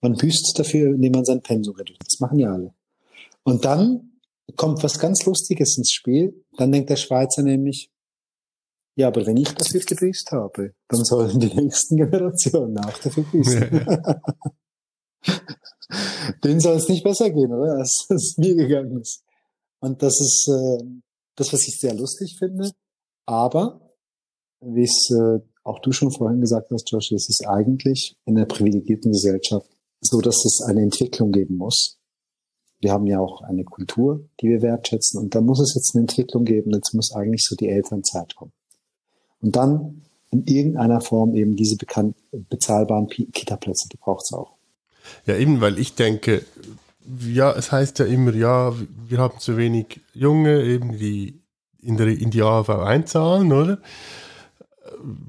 [0.00, 2.04] Man büßt dafür, indem man sein Pensum reduziert.
[2.04, 2.74] Das machen ja alle.
[3.44, 4.12] Und dann
[4.56, 6.44] kommt was ganz Lustiges ins Spiel.
[6.56, 7.90] Dann denkt der Schweizer nämlich,
[8.96, 13.62] ja, aber wenn ich dafür gebüßt habe, dann sollen die nächsten Generationen auch dafür büßen.
[16.42, 17.74] Denen soll es nicht besser gehen, oder?
[17.74, 19.22] Als es mir gegangen ist.
[19.80, 20.82] Und das ist äh,
[21.36, 22.70] das, was ich sehr lustig finde.
[23.26, 23.82] Aber,
[24.60, 28.46] wie es äh, auch du schon vorhin gesagt hast, Josh, es ist eigentlich in der
[28.46, 29.68] privilegierten Gesellschaft
[30.00, 31.98] so, dass es eine Entwicklung geben muss.
[32.80, 35.20] Wir haben ja auch eine Kultur, die wir wertschätzen.
[35.20, 36.70] Und da muss es jetzt eine Entwicklung geben.
[36.72, 38.52] Jetzt muss eigentlich so die Elternzeit kommen.
[39.40, 44.52] Und dann in irgendeiner Form eben diese bekannt, bezahlbaren Kita-Plätze, die braucht es auch.
[45.24, 46.44] Ja, eben, weil ich denke,
[47.24, 48.74] ja, es heißt ja immer, ja,
[49.06, 51.40] wir haben zu wenig Junge, eben die
[51.80, 53.80] in, der, in die AHV einzahlen, oder?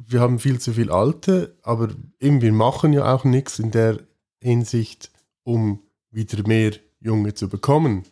[0.07, 1.89] Wir haben viel zu viel Alte, aber
[2.19, 3.99] eben, wir machen ja auch nichts in der
[4.41, 5.11] Hinsicht,
[5.43, 5.81] um
[6.11, 8.05] wieder mehr Junge zu bekommen.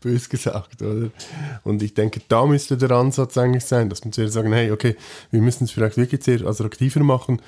[0.00, 1.10] Bös gesagt, oder?
[1.62, 4.96] Und ich denke, da müsste der Ansatz eigentlich sein, dass man zuerst sagen, hey, okay,
[5.30, 7.40] wir müssen es vielleicht wirklich sehr attraktiver machen,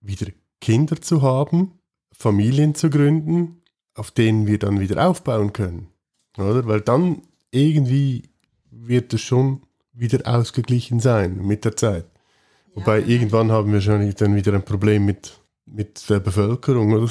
[0.00, 0.26] wieder
[0.60, 1.78] Kinder zu haben,
[2.12, 3.62] Familien zu gründen,
[3.94, 5.88] auf denen wir dann wieder aufbauen können.
[6.38, 6.66] Oder?
[6.66, 8.30] Weil dann irgendwie
[8.70, 9.62] wird es schon
[9.92, 12.06] wieder ausgeglichen sein mit der Zeit.
[12.68, 17.10] Ja, Wobei irgendwann haben wir schon dann wieder ein Problem mit, mit der Bevölkerung, oder?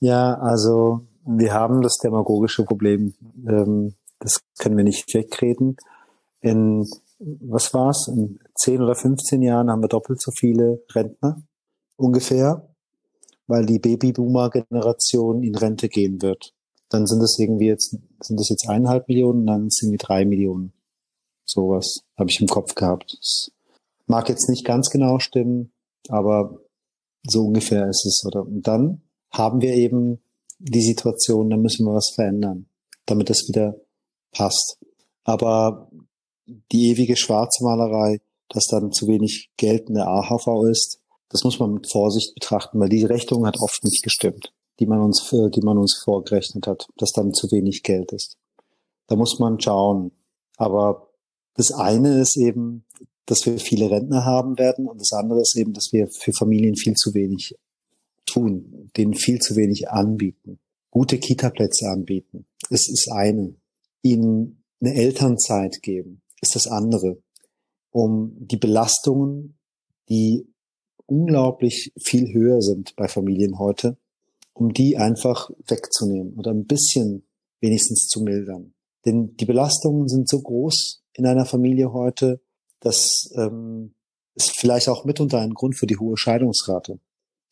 [0.00, 1.06] Ja, also
[1.38, 3.14] wir haben das demagogische Problem,
[3.46, 5.76] ähm, das können wir nicht wegreden.
[6.40, 6.86] In,
[7.18, 11.42] was war's, in 10 oder 15 Jahren haben wir doppelt so viele Rentner
[11.96, 12.68] ungefähr,
[13.46, 16.54] weil die Babyboomer-Generation in Rente gehen wird.
[16.88, 20.72] Dann sind es irgendwie jetzt, sind das jetzt eineinhalb Millionen, dann sind wir drei Millionen.
[21.44, 23.16] Sowas habe ich im Kopf gehabt.
[23.18, 23.50] Das
[24.06, 25.72] mag jetzt nicht ganz genau stimmen,
[26.08, 26.58] aber
[27.26, 28.42] so ungefähr ist es, oder?
[28.42, 30.20] Und dann haben wir eben
[30.60, 32.66] die Situation, da müssen wir was verändern,
[33.06, 33.76] damit das wieder
[34.30, 34.78] passt.
[35.24, 35.90] Aber
[36.46, 41.00] die ewige Schwarzmalerei, dass dann zu wenig Geld in der AHV ist,
[41.30, 45.00] das muss man mit Vorsicht betrachten, weil die Rechnung hat oft nicht gestimmt, die man
[45.00, 48.36] uns, die man uns vorgerechnet hat, dass dann zu wenig Geld ist.
[49.06, 50.12] Da muss man schauen.
[50.56, 51.08] Aber
[51.54, 52.84] das eine ist eben,
[53.26, 56.74] dass wir viele Rentner haben werden und das andere ist eben, dass wir für Familien
[56.74, 57.54] viel zu wenig
[58.26, 60.58] tun, denen viel zu wenig anbieten.
[60.90, 63.54] Gute Kita-Plätze anbieten, ist das eine.
[64.02, 67.22] Ihnen eine Elternzeit geben, ist das andere.
[67.90, 69.58] Um die Belastungen,
[70.08, 70.46] die
[71.06, 73.96] unglaublich viel höher sind bei Familien heute,
[74.52, 77.24] um die einfach wegzunehmen oder ein bisschen
[77.60, 78.74] wenigstens zu mildern.
[79.04, 82.40] Denn die Belastungen sind so groß in einer Familie heute,
[82.80, 83.94] dass ähm,
[84.34, 86.98] es vielleicht auch mitunter ein Grund für die hohe Scheidungsrate.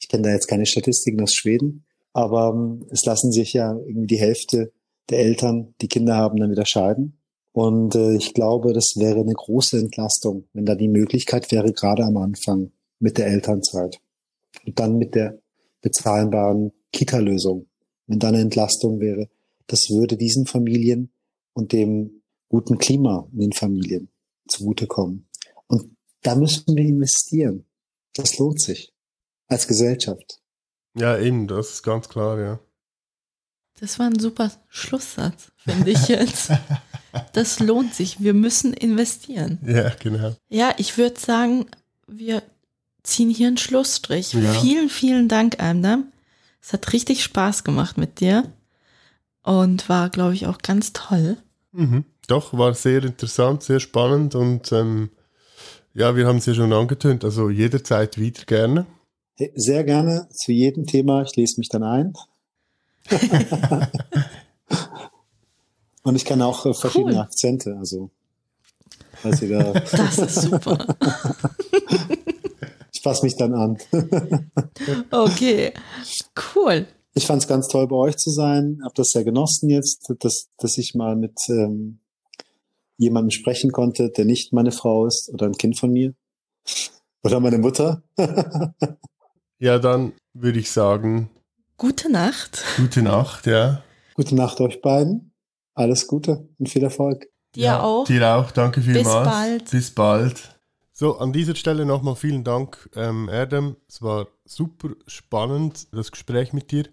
[0.01, 4.07] Ich kenne da jetzt keine Statistiken aus Schweden, aber ähm, es lassen sich ja irgendwie
[4.07, 4.73] die Hälfte
[5.11, 7.19] der Eltern, die Kinder haben, dann wieder scheiden.
[7.53, 12.05] Und äh, ich glaube, das wäre eine große Entlastung, wenn da die Möglichkeit wäre, gerade
[12.05, 14.01] am Anfang mit der Elternzeit
[14.67, 15.39] und dann mit der
[15.81, 17.67] bezahlbaren Kita-Lösung,
[18.07, 19.29] wenn da eine Entlastung wäre.
[19.67, 21.11] Das würde diesen Familien
[21.53, 24.09] und dem guten Klima in den Familien
[24.49, 25.29] zugutekommen.
[25.67, 27.65] Und da müssen wir investieren.
[28.15, 28.93] Das lohnt sich
[29.49, 30.41] als Gesellschaft.
[30.95, 32.59] Ja, eben, das ist ganz klar, ja.
[33.81, 36.51] Das war ein super Schlusssatz, finde ich jetzt.
[37.33, 38.21] Das lohnt sich.
[38.21, 39.59] Wir müssen investieren.
[39.65, 40.37] Ja, genau.
[40.51, 41.67] Ja, ich würde sagen,
[42.07, 42.43] wir
[43.03, 44.35] ziehen hier einen Schlussstrich.
[44.35, 44.53] Ja.
[44.53, 46.13] Vielen, vielen Dank, Amdam.
[46.61, 48.45] Es hat richtig Spaß gemacht mit dir
[49.43, 51.39] und war, glaube ich, auch ganz toll.
[51.73, 52.05] Mhm.
[52.27, 55.09] Doch, war sehr interessant, sehr spannend und ähm,
[55.95, 58.87] ja, wir haben es ja schon angetönt, also jederzeit wieder gerne.
[59.55, 61.23] Sehr gerne zu jedem Thema.
[61.23, 62.13] Ich lese mich dann ein.
[66.03, 67.21] Und ich kann auch äh, verschiedene Cool.
[67.21, 68.11] Akzente, also
[69.13, 70.79] falls ihr da, Das ist super.
[72.93, 73.79] ich passe mich dann an.
[75.11, 75.73] Okay,
[76.55, 76.87] cool.
[77.15, 78.81] Ich fand es ganz toll, bei euch zu sein.
[78.85, 82.01] Hab das sehr genossen jetzt, dass, dass ich mal mit ähm,
[82.97, 86.15] jemandem sprechen konnte, der nicht meine Frau ist oder ein Kind von mir.
[87.23, 88.03] Oder meine Mutter.
[89.59, 91.31] Ja, dann würde ich sagen,
[91.77, 92.65] Gute Nacht.
[92.77, 93.83] gute Nacht, ja.
[94.15, 95.33] Gute Nacht euch beiden.
[95.75, 97.29] Alles Gute und viel Erfolg.
[97.55, 98.05] Dir ja, auch.
[98.05, 99.07] Dir auch, danke vielmals.
[99.07, 99.71] bald.
[99.71, 100.59] Bis bald.
[100.93, 103.77] So, an dieser Stelle nochmal vielen Dank, ähm, Adam.
[103.89, 106.89] Es war super spannend, das Gespräch mit dir.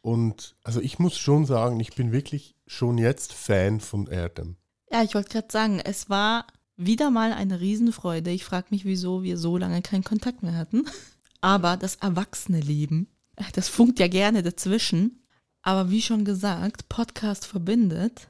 [0.00, 4.56] Und also ich muss schon sagen, ich bin wirklich schon jetzt Fan von Adam.
[4.92, 6.46] Ja, ich wollte gerade sagen, es war
[6.76, 8.30] wieder mal eine Riesenfreude.
[8.30, 10.84] Ich frage mich, wieso wir so lange keinen Kontakt mehr hatten.
[11.40, 13.08] Aber das erwachsene Leben,
[13.54, 15.24] das funkt ja gerne dazwischen.
[15.62, 18.28] Aber wie schon gesagt, Podcast verbindet.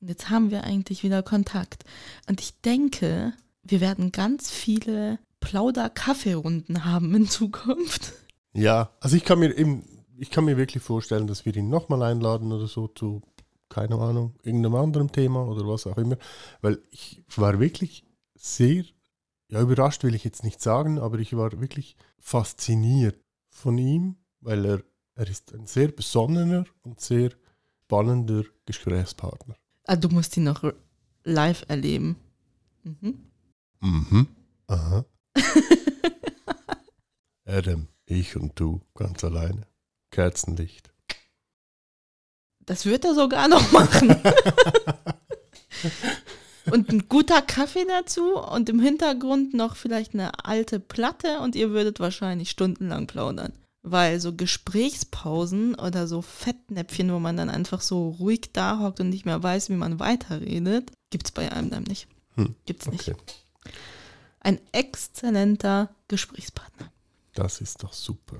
[0.00, 1.84] Und jetzt haben wir eigentlich wieder Kontakt.
[2.28, 3.32] Und ich denke,
[3.62, 8.12] wir werden ganz viele Plauder-Kaffeerunden haben in Zukunft.
[8.52, 12.02] Ja, also ich kann mir eben, ich kann mir wirklich vorstellen, dass wir ihn nochmal
[12.02, 13.22] einladen oder so zu,
[13.68, 16.16] keine Ahnung, irgendeinem anderen Thema oder was auch immer.
[16.60, 18.84] Weil ich war wirklich sehr,
[19.50, 23.18] ja, überrascht will ich jetzt nicht sagen, aber ich war wirklich fasziniert
[23.50, 24.82] von ihm, weil er,
[25.14, 27.30] er ist ein sehr besonnener und sehr
[27.84, 29.56] spannender Gesprächspartner.
[29.84, 30.62] Ah, du musst ihn noch
[31.24, 32.16] live erleben.
[32.82, 33.30] Mhm.
[33.80, 34.28] Mhm.
[34.66, 35.06] Aha.
[37.46, 39.66] Adam, ich und du ganz alleine.
[40.10, 40.92] Kerzenlicht.
[42.60, 44.14] Das wird er sogar noch machen.
[46.70, 51.70] und ein guter Kaffee dazu und im Hintergrund noch vielleicht eine alte Platte und ihr
[51.70, 53.52] würdet wahrscheinlich stundenlang plaudern.
[53.82, 59.08] Weil so Gesprächspausen oder so Fettnäpfchen, wo man dann einfach so ruhig da hockt und
[59.10, 62.08] nicht mehr weiß, wie man weiterredet, gibt's bei einem dann nicht.
[62.34, 63.08] Hm, Gibt's nicht.
[63.08, 63.16] Okay,
[64.40, 66.90] Ein exzellenter Gesprächspartner.
[67.34, 68.36] das ist doch super.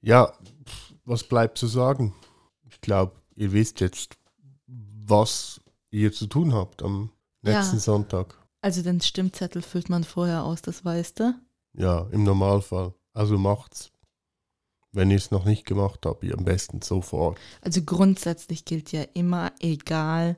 [0.00, 0.32] Ja,
[1.04, 2.14] was bleibt zu sagen?
[2.70, 4.16] Ich glaube, ihr wisst jetzt,
[4.66, 5.60] was
[5.92, 7.10] ihr zu tun habt am
[7.42, 7.80] nächsten Ja.
[7.80, 8.36] Sonntag.
[8.60, 11.34] Also den Stimmzettel füllt man vorher aus, das weißt du.
[11.74, 12.94] Ja, im Normalfall.
[13.12, 13.90] Also macht's.
[14.92, 17.38] Wenn ihr es noch nicht gemacht habt, ihr am besten sofort.
[17.62, 20.36] Also grundsätzlich gilt ja immer, egal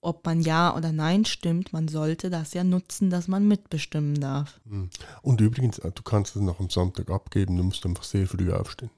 [0.00, 4.58] ob man Ja oder Nein stimmt, man sollte das ja nutzen, dass man mitbestimmen darf.
[4.66, 4.88] Hm.
[5.20, 8.50] Und übrigens, äh, du kannst es noch am Sonntag abgeben, du musst einfach sehr früh
[8.52, 8.90] aufstehen.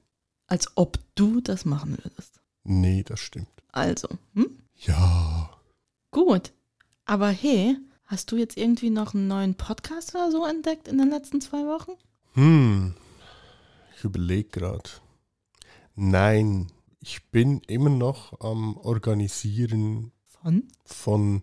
[0.47, 2.39] Als ob du das machen würdest.
[2.63, 3.49] Nee, das stimmt.
[3.73, 4.59] Also, hm?
[4.77, 5.42] Ja.
[6.13, 6.53] Gut.
[7.05, 11.09] Aber hey, hast du jetzt irgendwie noch einen neuen Podcast oder so entdeckt in den
[11.09, 11.91] letzten zwei Wochen?
[12.35, 12.95] Hm,
[13.97, 14.89] ich überlege gerade.
[15.95, 20.63] Nein, ich bin immer noch am Organisieren Von?
[20.85, 21.41] von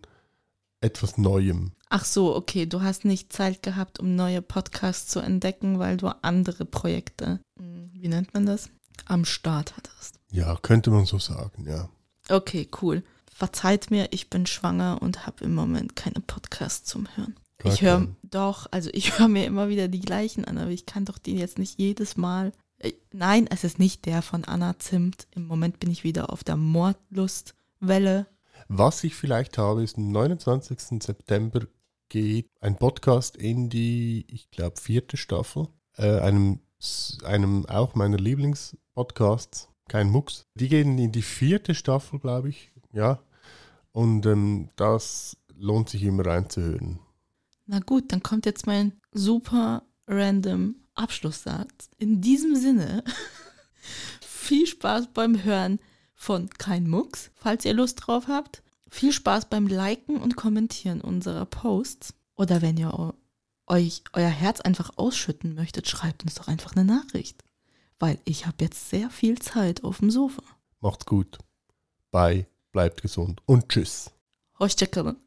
[0.81, 1.73] etwas Neuem.
[1.91, 6.09] Ach so, okay, du hast nicht Zeit gehabt, um neue Podcasts zu entdecken, weil du
[6.23, 8.71] andere Projekte, hm, wie nennt man das,
[9.07, 10.21] am Start hattest.
[10.31, 11.89] Ja, könnte man so sagen, ja.
[12.29, 13.03] Okay, cool.
[13.41, 17.37] Verzeiht mir, ich bin schwanger und habe im Moment keine Podcasts zum Hören.
[17.57, 20.85] Gar ich höre doch, also ich höre mir immer wieder die gleichen an, aber ich
[20.85, 22.53] kann doch die jetzt nicht jedes Mal.
[22.77, 25.27] Äh, Nein, es ist nicht der von Anna Zimt.
[25.31, 28.27] Im Moment bin ich wieder auf der Mordlustwelle.
[28.69, 31.03] Was ich vielleicht habe, ist am 29.
[31.03, 31.61] September
[32.11, 35.69] geht ein Podcast in die, ich glaube, vierte Staffel.
[35.97, 36.61] Äh, einem,
[37.25, 40.45] einem auch meiner Lieblingspodcasts, kein Mucks.
[40.57, 42.71] Die gehen in die vierte Staffel, glaube ich.
[42.93, 43.23] Ja.
[43.93, 47.01] Und ähm, das lohnt sich immer reinzuhören.
[47.67, 51.91] Na gut, dann kommt jetzt mein super random Abschlusssatz.
[51.99, 53.05] In diesem Sinne,
[54.21, 55.79] viel Spaß beim Hören
[56.15, 58.63] von Kein Mucks, falls ihr Lust drauf habt.
[58.89, 62.15] Viel Spaß beim Liken und Kommentieren unserer Posts.
[62.35, 63.15] Oder wenn ihr
[63.67, 67.45] euch euer Herz einfach ausschütten möchtet, schreibt uns doch einfach eine Nachricht.
[67.99, 70.43] Weil ich habe jetzt sehr viel Zeit auf dem Sofa.
[70.81, 71.39] Macht's gut.
[72.11, 74.09] Bye, bleibt gesund und tschüss.
[74.53, 75.19] Hoşçakalın.